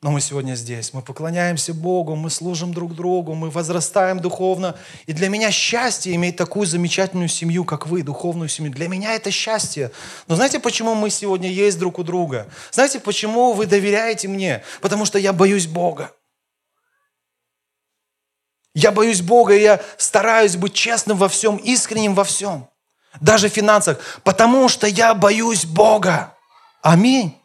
Но 0.00 0.12
мы 0.12 0.20
сегодня 0.20 0.54
здесь, 0.54 0.92
мы 0.92 1.02
поклоняемся 1.02 1.74
Богу, 1.74 2.14
мы 2.14 2.30
служим 2.30 2.72
друг 2.72 2.94
другу, 2.94 3.34
мы 3.34 3.50
возрастаем 3.50 4.20
духовно. 4.20 4.76
И 5.06 5.12
для 5.12 5.28
меня 5.28 5.50
счастье 5.50 6.14
иметь 6.14 6.36
такую 6.36 6.66
замечательную 6.66 7.28
семью, 7.28 7.64
как 7.64 7.88
вы, 7.88 8.04
духовную 8.04 8.48
семью. 8.48 8.72
Для 8.72 8.86
меня 8.86 9.14
это 9.14 9.32
счастье. 9.32 9.90
Но 10.28 10.36
знаете, 10.36 10.60
почему 10.60 10.94
мы 10.94 11.10
сегодня 11.10 11.50
есть 11.50 11.80
друг 11.80 11.98
у 11.98 12.04
друга? 12.04 12.46
Знаете, 12.70 13.00
почему 13.00 13.54
вы 13.54 13.66
доверяете 13.66 14.28
мне? 14.28 14.62
Потому 14.80 15.04
что 15.04 15.18
я 15.18 15.32
боюсь 15.32 15.66
Бога. 15.66 16.12
Я 18.74 18.92
боюсь 18.92 19.20
Бога, 19.20 19.52
и 19.56 19.62
я 19.62 19.80
стараюсь 19.96 20.54
быть 20.54 20.74
честным 20.74 21.16
во 21.16 21.28
всем, 21.28 21.56
искренним 21.56 22.14
во 22.14 22.22
всем. 22.22 22.68
Даже 23.20 23.48
в 23.48 23.52
финансах. 23.52 23.98
Потому 24.22 24.68
что 24.68 24.86
я 24.86 25.12
боюсь 25.14 25.64
Бога. 25.64 26.36
Аминь. 26.82 27.37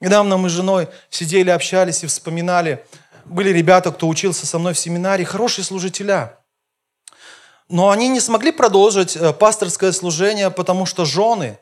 Недавно 0.00 0.36
мы 0.36 0.48
с 0.48 0.52
женой 0.52 0.88
сидели, 1.08 1.50
общались 1.50 2.04
и 2.04 2.06
вспоминали. 2.06 2.84
Были 3.24 3.50
ребята, 3.50 3.90
кто 3.90 4.08
учился 4.08 4.46
со 4.46 4.58
мной 4.58 4.74
в 4.74 4.78
семинаре, 4.78 5.24
хорошие 5.24 5.64
служителя. 5.64 6.38
Но 7.68 7.90
они 7.90 8.08
не 8.08 8.20
смогли 8.20 8.52
продолжить 8.52 9.16
э, 9.16 9.32
пасторское 9.32 9.90
служение, 9.92 10.50
потому 10.50 10.86
что 10.86 11.04
жены, 11.04 11.58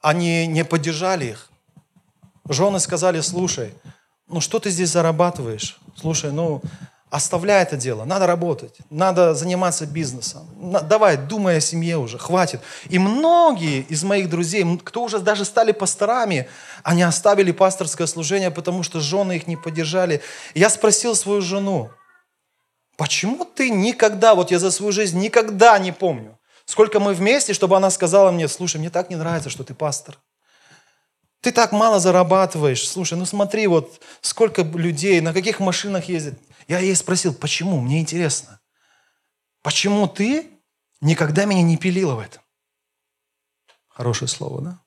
они 0.00 0.46
не 0.46 0.64
поддержали 0.64 1.26
их. 1.26 1.48
Жены 2.48 2.78
сказали, 2.78 3.20
слушай, 3.20 3.74
ну 4.28 4.40
что 4.40 4.60
ты 4.60 4.70
здесь 4.70 4.90
зарабатываешь? 4.90 5.78
Слушай, 5.96 6.30
ну 6.30 6.62
Оставляй 7.10 7.64
это 7.64 7.76
дело, 7.76 8.04
надо 8.04 8.28
работать, 8.28 8.76
надо 8.88 9.34
заниматься 9.34 9.84
бизнесом. 9.84 10.48
Давай, 10.88 11.16
думай 11.16 11.56
о 11.56 11.60
семье 11.60 11.98
уже, 11.98 12.18
хватит. 12.18 12.60
И 12.88 13.00
многие 13.00 13.80
из 13.80 14.04
моих 14.04 14.30
друзей, 14.30 14.64
кто 14.84 15.02
уже 15.02 15.18
даже 15.18 15.44
стали 15.44 15.72
пасторами, 15.72 16.48
они 16.84 17.02
оставили 17.02 17.50
пасторское 17.50 18.06
служение, 18.06 18.52
потому 18.52 18.84
что 18.84 19.00
жены 19.00 19.36
их 19.36 19.48
не 19.48 19.56
поддержали. 19.56 20.22
Я 20.54 20.70
спросил 20.70 21.16
свою 21.16 21.40
жену, 21.40 21.90
почему 22.96 23.44
ты 23.44 23.70
никогда, 23.70 24.36
вот 24.36 24.52
я 24.52 24.60
за 24.60 24.70
свою 24.70 24.92
жизнь 24.92 25.18
никогда 25.18 25.80
не 25.80 25.90
помню, 25.90 26.38
сколько 26.64 27.00
мы 27.00 27.12
вместе, 27.12 27.54
чтобы 27.54 27.76
она 27.76 27.90
сказала 27.90 28.30
мне, 28.30 28.46
слушай, 28.46 28.76
мне 28.76 28.88
так 28.88 29.10
не 29.10 29.16
нравится, 29.16 29.50
что 29.50 29.64
ты 29.64 29.74
пастор. 29.74 30.16
Ты 31.40 31.50
так 31.52 31.72
мало 31.72 31.98
зарабатываешь. 31.98 32.86
Слушай, 32.86 33.18
ну 33.18 33.24
смотри, 33.24 33.66
вот 33.66 34.00
сколько 34.20 34.62
людей, 34.62 35.20
на 35.20 35.32
каких 35.32 35.58
машинах 35.58 36.04
ездят. 36.04 36.34
Я 36.70 36.78
ей 36.78 36.94
спросил, 36.94 37.34
почему? 37.34 37.80
Мне 37.80 37.98
интересно. 37.98 38.60
Почему 39.60 40.06
ты 40.06 40.48
никогда 41.00 41.44
меня 41.44 41.62
не 41.62 41.76
пилила 41.76 42.14
в 42.14 42.20
этом? 42.20 42.44
Хорошее 43.88 44.28
слово, 44.28 44.62
да? 44.62 44.82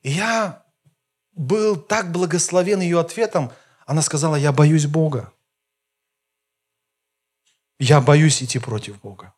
И 0.00 0.10
я 0.10 0.64
был 1.32 1.76
так 1.76 2.12
благословен 2.12 2.80
ее 2.80 2.98
ответом. 2.98 3.52
Она 3.84 4.00
сказала, 4.00 4.36
я 4.36 4.52
боюсь 4.52 4.86
Бога. 4.86 5.34
Я 7.78 8.00
боюсь 8.00 8.42
идти 8.42 8.58
против 8.58 8.98
Бога. 9.02 9.34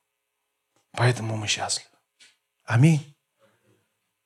Поэтому 0.93 1.37
мы 1.37 1.49
счастливы. 1.49 1.91
Аминь. 2.63 3.17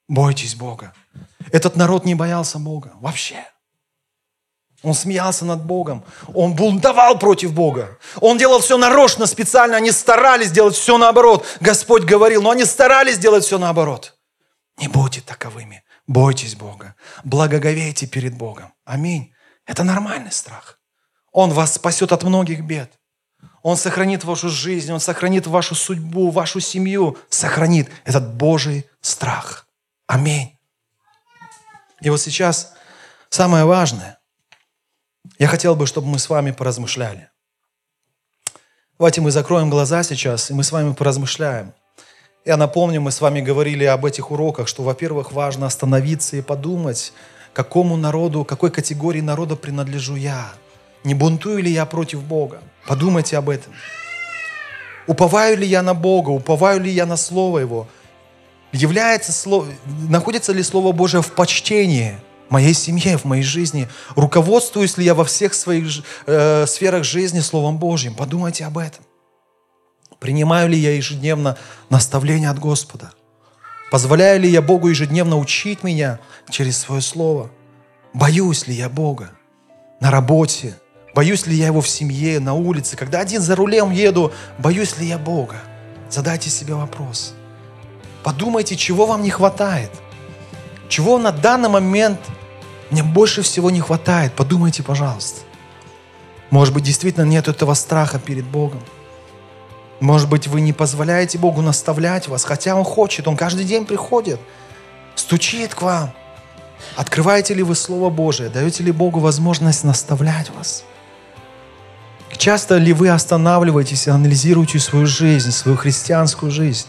Бойтесь 0.06 0.54
Бога. 0.54 0.94
Этот 1.50 1.76
народ 1.76 2.04
не 2.04 2.14
боялся 2.14 2.58
Бога 2.58 2.92
вообще. 2.96 3.50
Он 4.82 4.94
смеялся 4.94 5.44
над 5.44 5.64
Богом. 5.64 6.04
Он 6.34 6.54
бунтовал 6.54 7.18
против 7.18 7.52
Бога. 7.52 7.98
Он 8.20 8.38
делал 8.38 8.60
все 8.60 8.78
нарочно, 8.78 9.26
специально. 9.26 9.76
Они 9.76 9.90
старались 9.90 10.50
делать 10.50 10.74
все 10.74 10.96
наоборот. 10.96 11.44
Господь 11.60 12.04
говорил, 12.04 12.42
но 12.42 12.50
они 12.50 12.64
старались 12.64 13.18
делать 13.18 13.44
все 13.44 13.58
наоборот. 13.58 14.16
Не 14.78 14.88
будьте 14.88 15.20
таковыми. 15.20 15.84
Бойтесь 16.06 16.54
Бога. 16.54 16.94
Благоговейте 17.24 18.06
перед 18.06 18.34
Богом. 18.36 18.72
Аминь. 18.86 19.34
Это 19.66 19.84
нормальный 19.84 20.32
страх. 20.32 20.78
Он 21.30 21.50
вас 21.50 21.74
спасет 21.74 22.12
от 22.12 22.22
многих 22.22 22.64
бед. 22.64 22.90
Он 23.62 23.76
сохранит 23.76 24.24
вашу 24.24 24.48
жизнь, 24.48 24.90
Он 24.90 25.00
сохранит 25.00 25.46
вашу 25.46 25.74
судьбу, 25.74 26.30
вашу 26.30 26.60
семью. 26.60 27.18
Сохранит 27.28 27.90
этот 28.04 28.34
Божий 28.34 28.86
страх. 29.02 29.66
Аминь. 30.06 30.58
И 32.00 32.08
вот 32.08 32.20
сейчас 32.20 32.72
самое 33.28 33.66
важное. 33.66 34.19
Я 35.40 35.46
хотел 35.46 35.74
бы, 35.74 35.86
чтобы 35.86 36.06
мы 36.06 36.18
с 36.18 36.28
вами 36.28 36.50
поразмышляли. 36.50 37.30
Давайте 38.98 39.22
мы 39.22 39.30
закроем 39.30 39.70
глаза 39.70 40.02
сейчас, 40.02 40.50
и 40.50 40.54
мы 40.54 40.62
с 40.62 40.70
вами 40.70 40.92
поразмышляем. 40.92 41.72
Я 42.44 42.58
напомню, 42.58 43.00
мы 43.00 43.10
с 43.10 43.22
вами 43.22 43.40
говорили 43.40 43.84
об 43.84 44.04
этих 44.04 44.30
уроках, 44.30 44.68
что, 44.68 44.82
во-первых, 44.82 45.32
важно 45.32 45.64
остановиться 45.64 46.36
и 46.36 46.42
подумать, 46.42 47.14
какому 47.54 47.96
народу, 47.96 48.44
какой 48.44 48.70
категории 48.70 49.22
народа 49.22 49.56
принадлежу 49.56 50.14
я. 50.14 50.52
Не 51.04 51.14
бунтую 51.14 51.62
ли 51.62 51.72
я 51.72 51.86
против 51.86 52.22
Бога? 52.22 52.60
Подумайте 52.86 53.38
об 53.38 53.48
этом. 53.48 53.72
Уповаю 55.06 55.56
ли 55.56 55.66
я 55.66 55.80
на 55.80 55.94
Бога? 55.94 56.28
Уповаю 56.28 56.82
ли 56.82 56.90
я 56.90 57.06
на 57.06 57.16
Слово 57.16 57.60
Его? 57.60 57.88
Является 58.72 59.32
слово, 59.32 59.68
находится 60.06 60.52
ли 60.52 60.62
Слово 60.62 60.92
Божие 60.92 61.22
в 61.22 61.32
почтении 61.32 62.18
моей 62.50 62.74
семье, 62.74 63.16
в 63.16 63.24
моей 63.24 63.42
жизни? 63.42 63.88
Руководствуюсь 64.16 64.96
ли 64.98 65.04
я 65.04 65.14
во 65.14 65.24
всех 65.24 65.54
своих 65.54 66.02
э, 66.26 66.66
сферах 66.66 67.04
жизни 67.04 67.40
Словом 67.40 67.78
Божьим? 67.78 68.14
Подумайте 68.14 68.64
об 68.64 68.78
этом. 68.78 69.04
Принимаю 70.18 70.68
ли 70.68 70.78
я 70.78 70.94
ежедневно 70.94 71.56
наставление 71.88 72.50
от 72.50 72.58
Господа? 72.58 73.12
Позволяю 73.90 74.40
ли 74.40 74.48
я 74.48 74.62
Богу 74.62 74.88
ежедневно 74.88 75.38
учить 75.38 75.82
меня 75.82 76.20
через 76.50 76.78
свое 76.78 77.00
Слово? 77.00 77.50
Боюсь 78.12 78.66
ли 78.66 78.74
я 78.74 78.88
Бога 78.88 79.30
на 80.00 80.10
работе? 80.10 80.76
Боюсь 81.14 81.46
ли 81.46 81.56
я 81.56 81.66
Его 81.66 81.80
в 81.80 81.88
семье, 81.88 82.38
на 82.38 82.54
улице? 82.54 82.96
Когда 82.96 83.20
один 83.20 83.40
за 83.40 83.56
рулем 83.56 83.90
еду, 83.90 84.32
боюсь 84.58 84.98
ли 84.98 85.06
я 85.06 85.18
Бога? 85.18 85.56
Задайте 86.08 86.50
себе 86.50 86.74
вопрос. 86.74 87.34
Подумайте, 88.22 88.76
чего 88.76 89.06
вам 89.06 89.22
не 89.22 89.30
хватает. 89.30 89.90
Чего 90.88 91.18
на 91.18 91.32
данный 91.32 91.68
момент 91.68 92.20
мне 92.90 93.02
больше 93.02 93.42
всего 93.42 93.70
не 93.70 93.80
хватает. 93.80 94.32
Подумайте, 94.34 94.82
пожалуйста. 94.82 95.40
Может 96.50 96.74
быть, 96.74 96.84
действительно 96.84 97.24
нет 97.24 97.48
этого 97.48 97.74
страха 97.74 98.18
перед 98.18 98.44
Богом. 98.44 98.80
Может 100.00 100.28
быть, 100.28 100.48
вы 100.48 100.60
не 100.60 100.72
позволяете 100.72 101.38
Богу 101.38 101.62
наставлять 101.62 102.26
вас, 102.26 102.44
хотя 102.44 102.74
Он 102.74 102.84
хочет, 102.84 103.28
Он 103.28 103.36
каждый 103.36 103.64
день 103.64 103.84
приходит, 103.84 104.40
стучит 105.14 105.74
к 105.74 105.82
вам. 105.82 106.12
Открываете 106.96 107.54
ли 107.54 107.62
вы 107.62 107.74
Слово 107.74 108.10
Божие? 108.10 108.48
Даете 108.48 108.82
ли 108.82 108.90
Богу 108.90 109.20
возможность 109.20 109.84
наставлять 109.84 110.50
вас? 110.50 110.84
Часто 112.36 112.78
ли 112.78 112.94
вы 112.94 113.10
останавливаетесь 113.10 114.06
и 114.06 114.10
анализируете 114.10 114.78
свою 114.78 115.06
жизнь, 115.06 115.50
свою 115.50 115.76
христианскую 115.76 116.50
жизнь? 116.50 116.86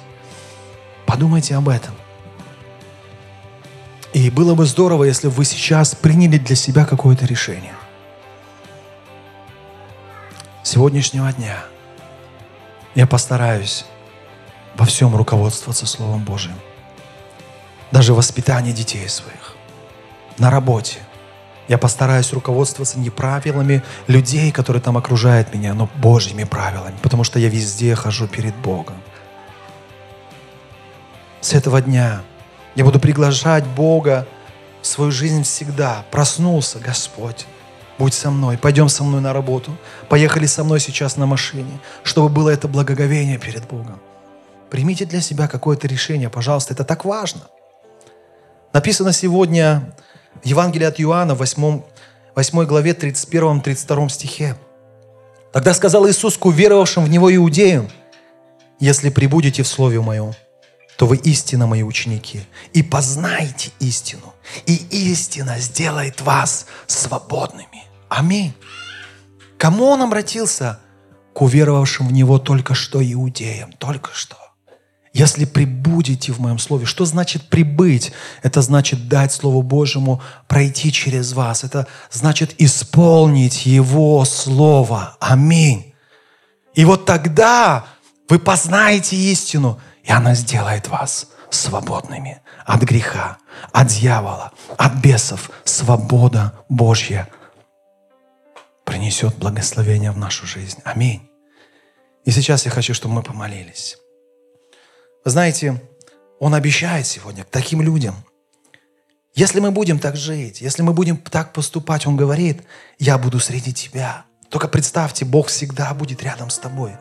Подумайте 1.06 1.56
об 1.56 1.68
этом. 1.68 1.94
И 4.14 4.30
было 4.30 4.56
бы 4.56 4.66
здорово, 4.66 5.06
если 5.06 5.28
бы 5.28 5.34
вы 5.34 5.46
сейчас 5.46 5.96
приняли 5.96 6.38
для 6.38 6.56
себя 6.56 6.86
какое-то 6.86 7.26
решение. 7.26 7.74
Сегодняшнего 10.64 11.32
дня– 11.32 11.64
я 12.96 13.08
постараюсь 13.08 13.86
во 14.76 14.86
всем 14.86 15.16
руководствоваться 15.16 15.86
Словом 15.86 16.24
Божьим. 16.24 16.56
Даже 17.92 18.14
в 18.14 18.18
воспитании 18.18 18.74
детей 18.74 19.08
своих. 19.08 19.56
На 20.38 20.50
работе. 20.50 21.00
Я 21.68 21.78
постараюсь 21.78 22.34
руководствоваться 22.34 23.00
не 23.00 23.10
правилами 23.10 23.82
людей, 24.08 24.52
которые 24.52 24.82
там 24.82 24.98
окружают 24.98 25.54
меня, 25.54 25.74
но 25.74 25.90
Божьими 25.98 26.44
правилами, 26.44 26.96
потому 27.02 27.24
что 27.24 27.40
я 27.40 27.48
везде 27.48 27.96
хожу 27.96 28.28
перед 28.28 28.56
Богом. 28.58 28.98
С 31.40 31.54
этого 31.54 31.82
дня 31.82 32.22
я 32.76 32.86
буду 32.86 33.00
приглашать 33.00 33.66
Бога 33.66 34.28
в 34.82 34.88
свою 34.88 35.12
жизнь 35.12 35.44
всегда. 35.44 36.06
Проснулся 36.12 36.80
Господь 36.80 37.46
будь 38.02 38.16
со 38.16 38.32
мной, 38.32 38.58
пойдем 38.58 38.90
со 38.90 39.04
мной 39.04 39.22
на 39.22 39.32
работу, 39.32 39.78
поехали 40.10 40.48
со 40.48 40.64
мной 40.64 40.80
сейчас 40.80 41.18
на 41.18 41.28
машине, 41.28 41.80
чтобы 42.02 42.30
было 42.30 42.50
это 42.50 42.68
благоговение 42.68 43.38
перед 43.38 43.68
Богом. 43.68 44.00
Примите 44.72 45.06
для 45.06 45.22
себя 45.22 45.48
какое-то 45.48 45.88
решение, 45.88 46.28
пожалуйста, 46.28 46.74
это 46.74 46.84
так 46.84 47.06
важно. 47.06 47.42
Написано 48.74 49.14
сегодня 49.14 49.94
в 50.44 50.48
Евангелии 50.48 50.88
от 50.88 51.00
Иоанна, 51.00 51.36
8, 51.36 51.82
8 52.36 52.66
главе, 52.66 52.94
31-32 52.94 54.10
стихе. 54.10 54.56
Тогда 55.54 55.72
сказал 55.76 56.10
Иисус 56.10 56.38
к 56.38 56.46
уверовавшим 56.48 57.06
в 57.06 57.10
Него 57.10 57.36
иудеям, 57.36 57.88
«Если 58.80 59.12
прибудете 59.12 59.62
в 59.62 59.68
Слове 59.68 60.02
Моем, 60.02 60.34
то 61.02 61.08
вы 61.08 61.18
истинно 61.18 61.66
мои 61.66 61.82
ученики, 61.82 62.46
и 62.74 62.84
познайте 62.84 63.72
истину, 63.80 64.36
и 64.68 64.76
истина 64.92 65.58
сделает 65.58 66.22
вас 66.22 66.68
свободными». 66.86 67.86
Аминь. 68.08 68.54
Кому 69.58 69.86
он 69.86 70.04
обратился? 70.04 70.80
К 71.34 71.42
уверовавшим 71.42 72.08
в 72.08 72.14
него 72.14 72.38
только 72.38 72.76
что 72.76 73.02
иудеям, 73.02 73.72
только 73.72 74.12
что. 74.14 74.38
Если 75.12 75.46
прибудете 75.46 76.34
в 76.34 76.40
моем 76.40 76.60
слове, 76.60 76.86
что 76.86 77.06
значит 77.06 77.50
прибыть? 77.50 78.12
Это 78.44 78.62
значит 78.62 79.08
дать 79.08 79.34
Слову 79.34 79.64
Божьему 79.64 80.22
пройти 80.48 80.92
через 80.92 81.34
вас. 81.34 81.64
Это 81.64 81.88
значит 82.12 82.54
исполнить 82.60 83.66
Его 83.66 84.24
Слово. 84.26 85.18
Аминь. 85.20 85.96
И 86.76 86.86
вот 86.86 87.08
тогда 87.08 87.86
вы 88.30 88.38
познаете 88.38 89.16
истину, 89.16 89.80
и 90.04 90.12
она 90.12 90.34
сделает 90.36 90.88
вас 90.88 91.28
свободными 91.50 92.42
от 92.66 92.82
греха, 92.82 93.38
от 93.72 93.88
дьявола, 93.88 94.52
от 94.78 94.94
бесов. 94.96 95.52
Свобода 95.64 96.54
Божья 96.70 97.28
принесет 98.86 99.38
благословение 99.38 100.12
в 100.12 100.18
нашу 100.18 100.46
жизнь. 100.46 100.80
Аминь. 100.84 101.30
И 102.24 102.32
сейчас 102.32 102.66
я 102.66 102.72
хочу, 102.72 102.94
чтобы 102.94 103.16
мы 103.16 103.24
помолились. 103.24 103.98
Вы 105.24 105.32
знаете, 105.32 105.82
Он 106.40 106.54
обещает 106.54 107.06
сегодня 107.06 107.44
таким 107.44 107.82
людям, 107.82 108.16
если 109.34 109.62
мы 109.62 109.72
будем 109.72 109.98
так 109.98 110.18
жить, 110.18 110.60
если 110.60 110.82
мы 110.82 110.94
будем 110.94 111.18
так 111.18 111.54
поступать, 111.54 112.06
Он 112.06 112.18
говорит, 112.18 112.64
я 113.00 113.18
буду 113.18 113.40
среди 113.40 113.74
тебя. 113.74 114.26
Только 114.50 114.68
представьте, 114.68 115.24
Бог 115.24 115.48
всегда 115.48 115.94
будет 115.94 116.22
рядом 116.22 116.50
с 116.50 116.58
тобой. 116.58 116.98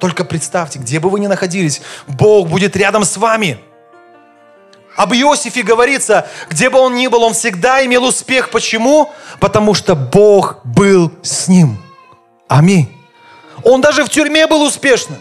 Только 0.00 0.24
представьте, 0.24 0.78
где 0.78 0.98
бы 0.98 1.10
вы 1.10 1.20
ни 1.20 1.26
находились, 1.28 1.82
Бог 2.08 2.48
будет 2.48 2.76
рядом 2.76 3.04
с 3.04 3.16
вами– 3.16 3.58
об 4.96 5.14
Иосифе 5.14 5.62
говорится, 5.62 6.28
где 6.50 6.68
бы 6.68 6.78
он 6.78 6.94
ни 6.94 7.06
был, 7.06 7.22
он 7.22 7.32
всегда 7.32 7.84
имел 7.86 8.04
успех. 8.04 8.50
Почему? 8.50 9.10
Потому 9.38 9.72
что 9.72 9.94
Бог 9.94 10.60
был 10.64 11.12
с 11.22 11.48
ним. 11.48 11.78
Аминь. 12.48 12.94
Он 13.62 13.80
даже 13.80 14.04
в 14.04 14.10
тюрьме 14.10 14.46
был 14.46 14.62
успешным. 14.62 15.18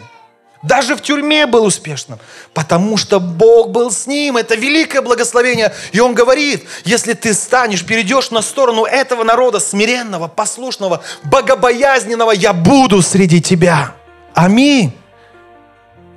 Даже 0.63 0.97
в 0.97 1.01
тюрьме 1.01 1.45
был 1.45 1.63
успешным, 1.63 2.19
потому 2.53 2.97
что 2.97 3.21
Бог 3.21 3.69
был 3.69 3.91
с 3.91 4.05
ним. 4.07 4.35
Это 4.35 4.55
великое 4.55 5.01
благословение. 5.01 5.73
И 5.93 6.01
он 6.01 6.13
говорит, 6.13 6.65
если 6.83 7.13
ты 7.13 7.33
станешь, 7.33 7.85
перейдешь 7.85 8.29
на 8.31 8.41
сторону 8.41 8.83
этого 8.83 9.23
народа, 9.23 9.61
смиренного, 9.61 10.27
послушного, 10.27 11.01
богобоязненного, 11.23 12.31
я 12.31 12.51
буду 12.51 13.01
среди 13.01 13.41
тебя. 13.41 13.95
Аминь. 14.33 14.95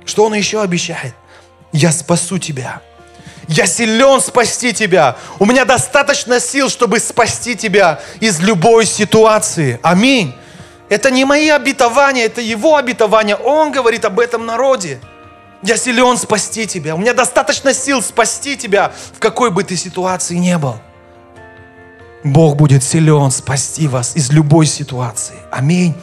Что 0.05 0.25
он 0.25 0.33
еще 0.33 0.61
обещает? 0.61 1.13
Я 1.71 1.91
спасу 1.91 2.37
тебя. 2.37 2.81
Я 3.47 3.65
силен 3.65 4.21
спасти 4.21 4.73
тебя. 4.73 5.17
У 5.39 5.45
меня 5.45 5.65
достаточно 5.65 6.39
сил, 6.39 6.69
чтобы 6.69 6.99
спасти 6.99 7.55
тебя 7.55 7.99
из 8.19 8.39
любой 8.39 8.85
ситуации. 8.85 9.79
Аминь. 9.83 10.33
Это 10.89 11.11
не 11.11 11.25
мои 11.25 11.49
обетования, 11.49 12.25
это 12.25 12.41
его 12.41 12.75
обетования. 12.75 13.35
Он 13.35 13.71
говорит 13.71 14.05
об 14.05 14.19
этом 14.19 14.45
народе. 14.45 14.99
Я 15.61 15.77
силен 15.77 16.17
спасти 16.17 16.67
тебя. 16.67 16.95
У 16.95 16.97
меня 16.97 17.13
достаточно 17.13 17.73
сил 17.73 18.01
спасти 18.01 18.57
тебя, 18.57 18.91
в 19.13 19.19
какой 19.19 19.49
бы 19.49 19.63
ты 19.63 19.75
ситуации 19.75 20.35
не 20.35 20.57
был. 20.57 20.75
Бог 22.23 22.55
будет 22.55 22.83
силен 22.83 23.31
спасти 23.31 23.87
вас 23.87 24.15
из 24.15 24.31
любой 24.31 24.65
ситуации. 24.65 25.35
Аминь. 25.51 25.95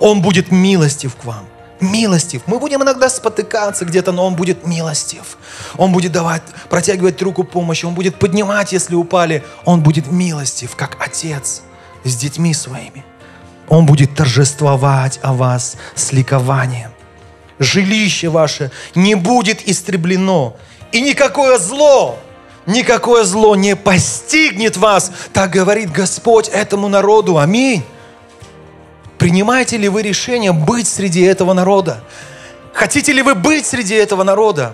Он 0.00 0.22
будет 0.22 0.50
милостив 0.50 1.16
к 1.16 1.24
вам 1.24 1.46
милостив. 1.80 2.42
Мы 2.46 2.58
будем 2.58 2.82
иногда 2.82 3.08
спотыкаться 3.08 3.84
где-то, 3.84 4.12
но 4.12 4.26
Он 4.26 4.34
будет 4.34 4.66
милостив. 4.66 5.38
Он 5.76 5.92
будет 5.92 6.12
давать, 6.12 6.42
протягивать 6.68 7.20
руку 7.22 7.44
помощи, 7.44 7.84
Он 7.84 7.94
будет 7.94 8.18
поднимать, 8.18 8.72
если 8.72 8.94
упали. 8.94 9.44
Он 9.64 9.82
будет 9.82 10.10
милостив, 10.10 10.74
как 10.76 10.96
Отец 11.00 11.62
с 12.04 12.16
детьми 12.16 12.54
своими. 12.54 13.04
Он 13.68 13.84
будет 13.84 14.14
торжествовать 14.14 15.18
о 15.22 15.32
вас 15.32 15.76
с 15.94 16.12
ликованием. 16.12 16.92
Жилище 17.58 18.28
ваше 18.28 18.70
не 18.94 19.14
будет 19.14 19.66
истреблено, 19.66 20.56
и 20.92 21.00
никакое 21.00 21.58
зло, 21.58 22.18
никакое 22.66 23.24
зло 23.24 23.56
не 23.56 23.74
постигнет 23.74 24.76
вас, 24.76 25.10
так 25.32 25.50
говорит 25.50 25.90
Господь 25.90 26.48
этому 26.48 26.88
народу. 26.88 27.38
Аминь. 27.38 27.82
Принимаете 29.26 29.76
ли 29.76 29.88
вы 29.88 30.02
решение 30.02 30.52
быть 30.52 30.86
среди 30.86 31.22
этого 31.22 31.52
народа? 31.52 32.00
Хотите 32.72 33.12
ли 33.12 33.22
вы 33.22 33.34
быть 33.34 33.66
среди 33.66 33.96
этого 33.96 34.22
народа? 34.22 34.72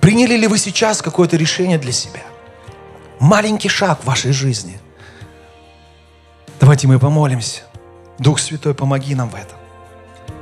Приняли 0.00 0.34
ли 0.34 0.48
вы 0.48 0.58
сейчас 0.58 1.02
какое-то 1.02 1.36
решение 1.36 1.78
для 1.78 1.92
себя? 1.92 2.24
Маленький 3.20 3.68
шаг 3.68 4.00
в 4.02 4.06
вашей 4.06 4.32
жизни. 4.32 4.80
Давайте 6.58 6.88
мы 6.88 6.98
помолимся. 6.98 7.62
Дух 8.18 8.40
Святой, 8.40 8.74
помоги 8.74 9.14
нам 9.14 9.30
в 9.30 9.36
этом. 9.36 9.57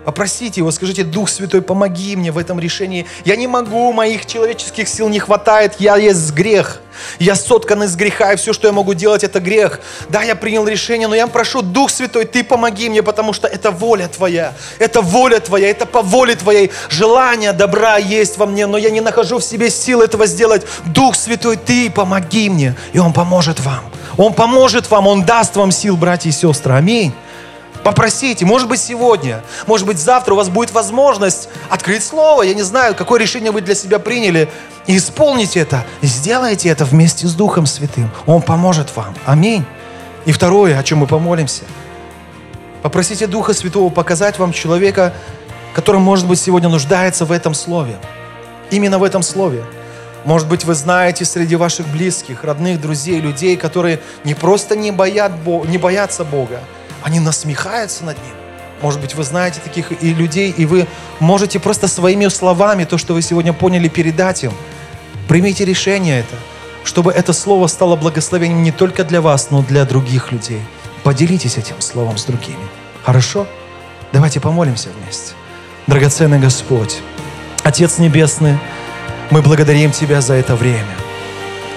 Попросите 0.07 0.61
его, 0.61 0.71
скажите, 0.71 1.03
Дух 1.03 1.29
Святой, 1.29 1.63
помоги 1.63 2.15
мне 2.15 2.31
в 2.31 2.39
этом 2.39 2.61
решении. 2.61 3.07
Я 3.25 3.35
не 3.35 3.49
могу, 3.49 3.93
моих 3.93 4.25
человеческих 4.25 4.89
сил 4.89 5.09
не 5.09 5.19
хватает, 5.19 5.81
я 5.81 5.97
есть 5.97 6.33
грех. 6.33 6.81
Я 7.19 7.35
соткан 7.35 7.83
из 7.83 7.97
греха, 7.97 8.33
и 8.33 8.37
все, 8.37 8.53
что 8.53 8.69
я 8.69 8.73
могу 8.73 8.95
делать, 8.95 9.25
это 9.25 9.41
грех. 9.41 9.81
Да, 10.09 10.23
я 10.23 10.37
принял 10.37 10.65
решение, 10.65 11.09
но 11.09 11.17
я 11.17 11.27
прошу, 11.27 11.61
Дух 11.61 11.91
Святой, 11.91 12.25
Ты 12.25 12.45
помоги 12.45 12.89
мне, 12.89 13.03
потому 13.03 13.33
что 13.33 13.49
это 13.49 13.73
воля 13.73 14.07
Твоя. 14.07 14.53
Это 14.79 15.01
воля 15.03 15.41
Твоя, 15.41 15.71
это 15.71 15.87
по 15.87 16.03
воле 16.03 16.37
Твоей. 16.37 16.71
Желание 16.89 17.53
добра 17.53 17.97
есть 17.97 18.39
во 18.39 18.47
мне, 18.47 18.69
но 18.69 18.79
я 18.79 18.91
не 18.91 19.01
нахожу 19.01 19.39
в 19.39 19.45
себе 19.45 19.71
сил 19.71 20.03
этого 20.03 20.27
сделать. 20.27 20.65
Дух 20.85 21.17
Святой, 21.17 21.57
Ты 21.57 21.91
помоги 21.91 22.49
мне, 22.49 22.77
и 22.93 23.01
Он 23.01 23.13
поможет 23.13 23.59
вам. 23.59 23.83
Он 24.17 24.33
поможет 24.33 24.89
вам, 24.89 25.09
Он 25.09 25.25
даст 25.25 25.57
вам 25.57 25.73
сил, 25.73 25.97
братья 25.97 26.29
и 26.29 26.33
сестры. 26.33 26.75
Аминь. 26.75 27.13
Попросите, 27.87 28.45
может 28.45 28.69
быть 28.69 28.81
сегодня, 28.81 29.45
может 29.69 29.87
быть 29.87 30.01
завтра 30.01 30.35
у 30.35 30.37
вас 30.37 30.49
будет 30.49 30.73
возможность 30.73 31.49
открыть 31.71 32.03
слово. 32.03 32.43
Я 32.43 32.53
не 32.53 32.65
знаю, 32.65 32.97
какое 32.97 33.21
решение 33.21 33.53
вы 33.53 33.61
для 33.61 33.77
себя 33.77 34.01
приняли. 34.01 34.51
И 34.89 34.97
исполните 34.97 35.61
это, 35.61 35.87
сделайте 36.03 36.69
это 36.69 36.85
вместе 36.85 37.29
с 37.29 37.35
Духом 37.35 37.65
Святым. 37.65 38.11
Он 38.27 38.43
поможет 38.43 38.97
вам. 38.97 39.15
Аминь. 39.25 39.65
И 40.25 40.33
второе, 40.33 40.77
о 40.77 40.83
чем 40.83 40.99
мы 40.99 41.07
помолимся. 41.07 41.63
Попросите 42.83 43.29
Духа 43.29 43.55
Святого 43.55 43.89
показать 43.89 44.37
вам 44.41 44.53
человека, 44.53 45.15
который, 45.73 46.01
может 46.01 46.27
быть, 46.27 46.41
сегодня 46.41 46.69
нуждается 46.69 47.25
в 47.25 47.31
этом 47.31 47.55
слове. 47.55 47.99
Именно 48.73 48.99
в 48.99 49.05
этом 49.05 49.23
слове. 49.23 49.65
Может 50.25 50.49
быть, 50.49 50.65
вы 50.65 50.75
знаете 50.75 51.25
среди 51.25 51.55
ваших 51.55 51.87
близких, 51.87 52.43
родных, 52.43 52.81
друзей, 52.81 53.21
людей, 53.21 53.57
которые 53.57 54.01
не 54.25 54.35
просто 54.35 54.75
не, 54.75 54.91
боят, 54.91 55.31
не 55.69 55.79
боятся 55.79 56.25
Бога, 56.25 56.59
они 57.07 57.21
насмехаются 57.21 58.05
над 58.05 58.17
ним. 58.17 58.35
Может 58.83 59.01
быть, 59.01 59.15
вы 59.15 59.23
знаете 59.23 59.61
таких 59.61 60.03
и 60.03 60.13
людей, 60.13 60.51
и 60.51 60.67
вы 60.67 60.89
можете 61.21 61.61
просто 61.61 61.87
своими 61.87 62.27
словами, 62.27 62.83
то, 62.83 62.99
что 62.99 63.15
вы 63.15 63.23
сегодня 63.23 63.53
поняли, 63.53 63.87
передать 63.87 64.43
им. 64.43 64.53
Примите 65.29 65.65
решение 65.65 66.19
это, 66.19 66.35
чтобы 66.83 67.13
это 67.13 67.33
слово 67.33 67.69
стало 67.69 67.95
благословением 67.95 68.65
не 68.65 68.73
только 68.73 69.05
для 69.05 69.21
вас, 69.21 69.53
но 69.53 69.61
и 69.61 69.63
для 69.63 69.85
других 69.85 70.33
людей. 70.33 70.61
Поделитесь 71.05 71.57
этим 71.59 71.81
словом 71.81 72.19
с 72.19 72.25
другими. 72.25 72.67
Хорошо? 73.05 73.47
Давайте 74.13 74.41
помолимся 74.41 74.89
вместе. 74.89 75.35
Драгоценный 75.87 76.41
Господь, 76.41 76.99
Отец 77.63 77.99
Небесный, 77.99 78.59
мы 79.31 79.43
благодарим 79.43 79.93
Тебя 79.93 80.21
за 80.21 80.35
это 80.35 80.57
время. 80.57 80.97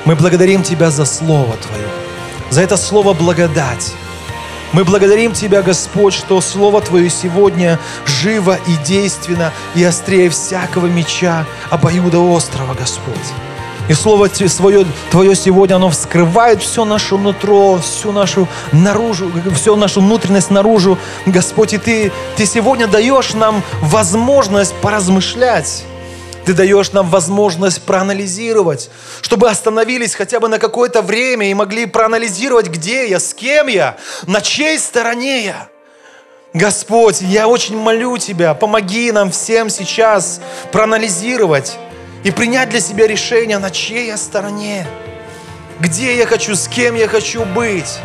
Мы 0.06 0.16
благодарим 0.16 0.64
Тебя 0.64 0.90
за 0.90 1.06
Слово 1.06 1.56
Твое, 1.58 1.88
за 2.50 2.62
это 2.62 2.78
Слово 2.78 3.14
благодать. 3.14 3.94
Мы 4.72 4.84
благодарим 4.84 5.34
Тебя, 5.34 5.64
Господь, 5.64 6.14
что 6.14 6.40
Слово 6.42 6.82
Твое 6.82 7.10
сегодня 7.10 7.80
живо 8.06 8.60
и 8.68 8.76
действенно, 8.86 9.52
и 9.74 9.84
острее 9.84 10.30
всякого 10.30 10.86
меча, 10.86 11.46
обоюда 11.72 12.20
острова, 12.20 12.76
Господь. 12.76 13.16
И 13.88 13.94
Слово 13.94 14.30
свое, 14.30 14.86
Твое 15.10 15.36
сегодня, 15.36 15.78
оно 15.78 15.90
вскрывает 15.90 16.62
все 16.62 16.86
наше 16.86 17.18
нутро, 17.18 17.80
всю 17.80 18.12
нашу 18.12 18.48
наружу, 18.72 19.32
всю 19.56 19.76
нашу 19.76 20.02
внутренность 20.02 20.52
наружу. 20.52 21.00
Господь, 21.26 21.74
и 21.74 21.80
Ты, 21.80 22.12
Ты 22.38 22.46
сегодня 22.46 22.86
даешь 22.86 23.34
нам 23.34 23.64
возможность 23.82 24.76
поразмышлять 24.76 25.86
ты 26.50 26.56
даешь 26.56 26.94
нам 26.94 27.08
возможность 27.08 27.84
проанализировать, 27.84 28.90
чтобы 29.22 29.52
остановились 29.52 30.16
хотя 30.16 30.40
бы 30.40 30.48
на 30.48 30.58
какое-то 30.58 31.04
время 31.04 31.52
и 31.52 31.54
могли 31.54 31.86
проанализировать, 31.86 32.70
где 32.70 33.08
я, 33.08 33.20
с 33.20 33.36
кем 33.36 33.68
я, 33.68 33.98
на 34.26 34.42
чьей 34.42 34.80
стороне 34.80 35.46
я. 35.46 35.70
Господь, 36.54 37.22
я 37.22 37.48
очень 37.48 37.78
молю 37.78 38.18
Тебя, 38.18 38.56
помоги 38.56 39.12
нам 39.12 39.30
всем 39.30 39.70
сейчас 39.70 40.42
проанализировать 40.72 41.78
и 42.24 42.32
принять 42.32 42.72
для 42.72 42.80
себя 42.80 43.06
решение, 43.06 43.60
на 43.60 43.70
чьей 43.70 44.08
я 44.08 44.18
стороне, 44.18 44.88
где 45.80 46.18
я 46.18 46.26
хочу, 46.26 46.56
с 46.56 46.68
кем 46.68 46.96
я 46.96 47.08
хочу 47.08 47.46
быть 47.46 48.00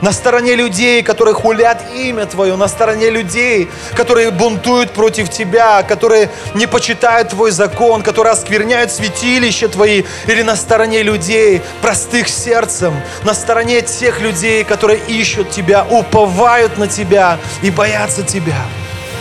на 0.00 0.12
стороне 0.12 0.54
людей, 0.54 1.02
которые 1.02 1.34
хулят 1.34 1.82
имя 1.94 2.26
Твое, 2.26 2.56
на 2.56 2.68
стороне 2.68 3.10
людей, 3.10 3.68
которые 3.94 4.30
бунтуют 4.30 4.90
против 4.90 5.30
Тебя, 5.30 5.82
которые 5.82 6.30
не 6.54 6.66
почитают 6.66 7.30
Твой 7.30 7.50
закон, 7.50 8.02
которые 8.02 8.32
оскверняют 8.32 8.90
святилища 8.92 9.68
Твои, 9.68 10.04
или 10.26 10.42
на 10.42 10.56
стороне 10.56 11.02
людей, 11.02 11.62
простых 11.82 12.28
сердцем, 12.28 12.94
на 13.24 13.34
стороне 13.34 13.82
тех 13.82 14.20
людей, 14.20 14.64
которые 14.64 15.00
ищут 15.08 15.50
Тебя, 15.50 15.86
уповают 15.88 16.78
на 16.78 16.88
Тебя 16.88 17.38
и 17.62 17.70
боятся 17.70 18.22
Тебя. 18.22 18.62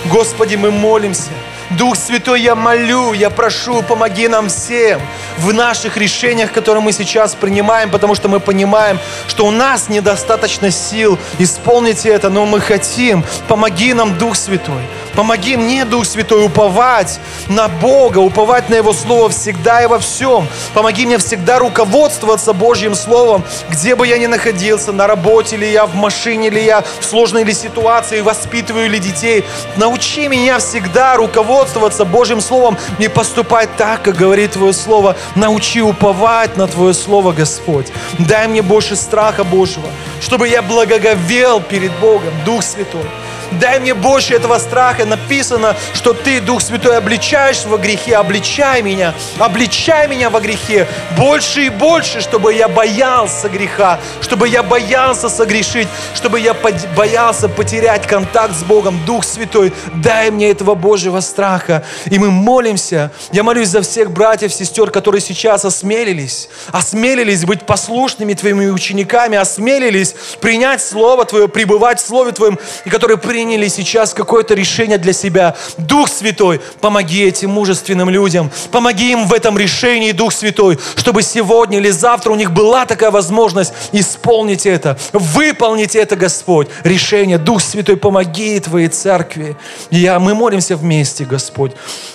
Господи, 0.05 0.55
мы 0.55 0.71
молимся– 0.71 1.31
Дух 1.71 1.95
Святой, 1.97 2.41
я 2.41 2.53
молю, 2.53 3.13
я 3.13 3.31
прошу, 3.31 3.81
помоги 3.81 4.27
нам 4.27 4.49
всем 4.49 5.01
в 5.39 5.51
наших 5.51 5.97
решениях, 5.97 6.51
которые 6.51 6.83
мы 6.83 6.91
сейчас 6.91 7.33
принимаем, 7.33 7.89
потому 7.89 8.13
что 8.13 8.29
мы 8.29 8.39
понимаем, 8.39 8.99
что 9.27 9.47
у 9.47 9.51
нас 9.51 9.89
недостаточно 9.89 10.69
сил 10.69 11.17
исполнить 11.39 12.05
это, 12.05 12.29
но 12.29 12.45
мы 12.45 12.59
хотим. 12.59 13.23
Помоги 13.47 13.93
нам, 13.93 14.15
Дух 14.17 14.35
Святой. 14.35 14.83
Помоги 15.15 15.57
мне, 15.57 15.85
Дух 15.85 16.05
Святой, 16.05 16.45
уповать 16.45 17.19
на 17.47 17.67
Бога, 17.67 18.19
уповать 18.19 18.69
на 18.69 18.75
Его 18.75 18.93
Слово 18.93 19.29
всегда 19.29 19.81
и 19.81 19.87
во 19.87 19.97
всем. 19.97 20.47
Помоги 20.75 21.07
мне 21.07 21.17
всегда 21.17 21.57
руководствоваться 21.57 22.53
Божьим 22.53 22.93
Словом, 22.93 23.43
где 23.69 23.95
бы 23.95 24.05
я 24.05 24.19
ни 24.19 24.27
находился, 24.27 24.91
на 24.91 25.07
работе 25.07 25.57
ли 25.57 25.71
я, 25.71 25.87
в 25.87 25.95
машине 25.95 26.49
ли 26.49 26.63
я, 26.63 26.83
в 26.99 27.03
сложной 27.03 27.43
ли 27.43 27.53
ситуации, 27.53 28.21
воспитываю 28.21 28.87
ли 28.87 28.99
детей. 28.99 29.43
Научи 29.77 30.27
меня 30.27 30.59
всегда 30.59 31.15
руководствоваться 31.15 31.54
руководствоваться 31.55 32.03
Божьим 32.03 32.41
Словом, 32.41 32.77
не 32.99 33.07
поступать 33.07 33.69
так, 33.77 34.01
как 34.03 34.15
говорит 34.15 34.51
Твое 34.51 34.73
Слово. 34.73 35.15
Научи 35.35 35.81
уповать 35.81 36.57
на 36.57 36.67
Твое 36.67 36.93
Слово, 36.93 37.31
Господь. 37.31 37.87
Дай 38.19 38.47
мне 38.47 38.61
больше 38.61 38.95
страха 38.95 39.43
Божьего, 39.43 39.87
чтобы 40.21 40.49
я 40.49 40.61
благоговел 40.61 41.61
перед 41.61 41.91
Богом, 41.99 42.33
Дух 42.45 42.61
Святой. 42.61 43.05
Дай 43.51 43.79
мне 43.79 43.93
больше 43.93 44.35
этого 44.35 44.57
страха. 44.59 45.05
Написано, 45.05 45.75
что 45.93 46.13
Ты, 46.13 46.41
Дух 46.41 46.61
Святой, 46.61 46.97
обличаешь 46.97 47.65
во 47.65 47.77
грехе. 47.77 48.15
Обличай 48.15 48.81
меня. 48.81 49.13
Обличай 49.39 50.07
меня 50.07 50.29
во 50.29 50.39
грехе. 50.39 50.87
Больше 51.17 51.65
и 51.65 51.69
больше, 51.69 52.21
чтобы 52.21 52.53
я 52.53 52.67
боялся 52.67 53.49
греха. 53.49 53.99
Чтобы 54.21 54.47
я 54.47 54.63
боялся 54.63 55.29
согрешить. 55.29 55.87
Чтобы 56.13 56.39
я 56.39 56.55
боялся 56.95 57.49
потерять 57.49 58.07
контакт 58.07 58.55
с 58.55 58.63
Богом. 58.63 58.99
Дух 59.05 59.23
Святой, 59.23 59.73
дай 59.95 60.31
мне 60.31 60.51
этого 60.51 60.75
Божьего 60.75 61.19
страха. 61.19 61.83
И 62.05 62.19
мы 62.19 62.31
молимся. 62.31 63.11
Я 63.31 63.43
молюсь 63.43 63.69
за 63.69 63.81
всех 63.81 64.11
братьев, 64.11 64.53
сестер, 64.53 64.91
которые 64.91 65.21
сейчас 65.21 65.65
осмелились. 65.65 66.49
Осмелились 66.71 67.45
быть 67.45 67.65
послушными 67.65 68.33
Твоими 68.33 68.67
учениками. 68.67 69.37
Осмелились 69.37 70.15
принять 70.41 70.83
Слово 70.83 71.25
Твое, 71.25 71.47
пребывать 71.47 71.99
в 71.99 72.05
Слове 72.05 72.31
Твоем. 72.31 72.59
И 72.85 72.89
которые 72.89 73.17
приняли 73.35 73.67
сейчас 73.67 74.13
какое-то 74.13 74.53
решение 74.53 74.97
для 74.97 75.11
себя. 75.11 75.57
Дух 75.77 76.07
Святой, 76.07 76.61
помоги 76.79 77.21
этим 77.21 77.49
мужественным 77.49 78.09
людям, 78.09 78.49
помоги 78.71 79.11
им 79.11 79.27
в 79.27 79.33
этом 79.33 79.57
решении, 79.57 80.13
Дух 80.13 80.31
Святой, 80.31 80.79
чтобы 80.95 81.21
сегодня 81.21 81.79
или 81.79 81.89
завтра 81.89 82.31
у 82.31 82.35
них 82.35 82.53
была 82.53 82.85
такая 82.85 83.11
возможность 83.11 83.73
исполнить 83.91 84.65
это, 84.65 84.97
выполнить 85.11 85.97
это, 85.97 86.15
Господь, 86.15 86.69
решение. 86.85 87.37
Дух 87.37 87.61
Святой, 87.61 87.97
помоги 87.97 88.57
Твоей 88.61 88.87
церкви. 88.87 89.57
Я, 89.91 90.17
мы 90.19 90.33
молимся 90.33 90.77
вместе, 90.77 91.25
Господь. 91.25 91.73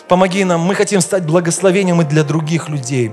Помоги 0.08 0.44
нам, 0.44 0.62
мы 0.62 0.74
хотим 0.74 1.02
стать 1.02 1.24
благословением 1.24 2.00
и 2.00 2.06
для 2.06 2.24
других 2.24 2.70
людей. 2.70 3.12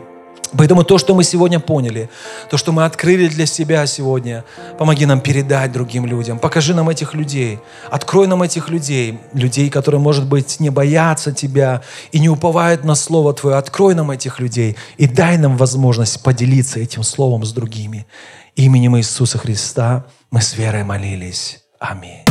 Поэтому 0.55 0.83
то, 0.83 0.97
что 0.97 1.15
мы 1.15 1.23
сегодня 1.23 1.59
поняли, 1.59 2.09
то, 2.49 2.57
что 2.57 2.71
мы 2.71 2.85
открыли 2.85 3.27
для 3.27 3.45
себя 3.45 3.85
сегодня, 3.85 4.43
помоги 4.77 5.05
нам 5.05 5.19
передать 5.19 5.71
другим 5.71 6.05
людям. 6.05 6.39
Покажи 6.39 6.73
нам 6.73 6.89
этих 6.89 7.13
людей. 7.13 7.59
Открой 7.89 8.27
нам 8.27 8.43
этих 8.43 8.69
людей. 8.69 9.19
Людей, 9.33 9.69
которые, 9.69 9.99
может 9.99 10.25
быть, 10.25 10.59
не 10.59 10.69
боятся 10.69 11.31
Тебя 11.31 11.81
и 12.11 12.19
не 12.19 12.29
уповают 12.29 12.83
на 12.83 12.95
Слово 12.95 13.33
Твое. 13.33 13.57
Открой 13.57 13.95
нам 13.95 14.11
этих 14.11 14.39
людей 14.39 14.77
и 14.97 15.07
дай 15.07 15.37
нам 15.37 15.57
возможность 15.57 16.23
поделиться 16.23 16.79
этим 16.79 17.03
Словом 17.03 17.45
с 17.45 17.51
другими. 17.51 18.05
Именем 18.55 18.97
Иисуса 18.97 19.37
Христа 19.37 20.05
мы 20.31 20.41
с 20.41 20.55
верой 20.55 20.83
молились. 20.83 21.59
Аминь. 21.79 22.23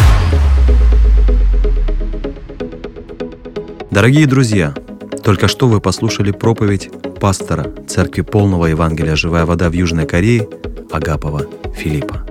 Дорогие 3.91 4.27
друзья, 4.27 4.75
только 5.27 5.49
что 5.49 5.67
вы 5.67 5.81
послушали 5.81 6.31
проповедь 6.31 6.89
пастора 7.21 7.73
Церкви 7.89 8.21
Полного 8.21 8.67
Евангелия 8.67 9.17
«Живая 9.17 9.45
вода» 9.45 9.69
в 9.69 9.73
Южной 9.73 10.07
Корее 10.07 10.49
Агапова 10.93 11.47
Филиппа. 11.75 12.25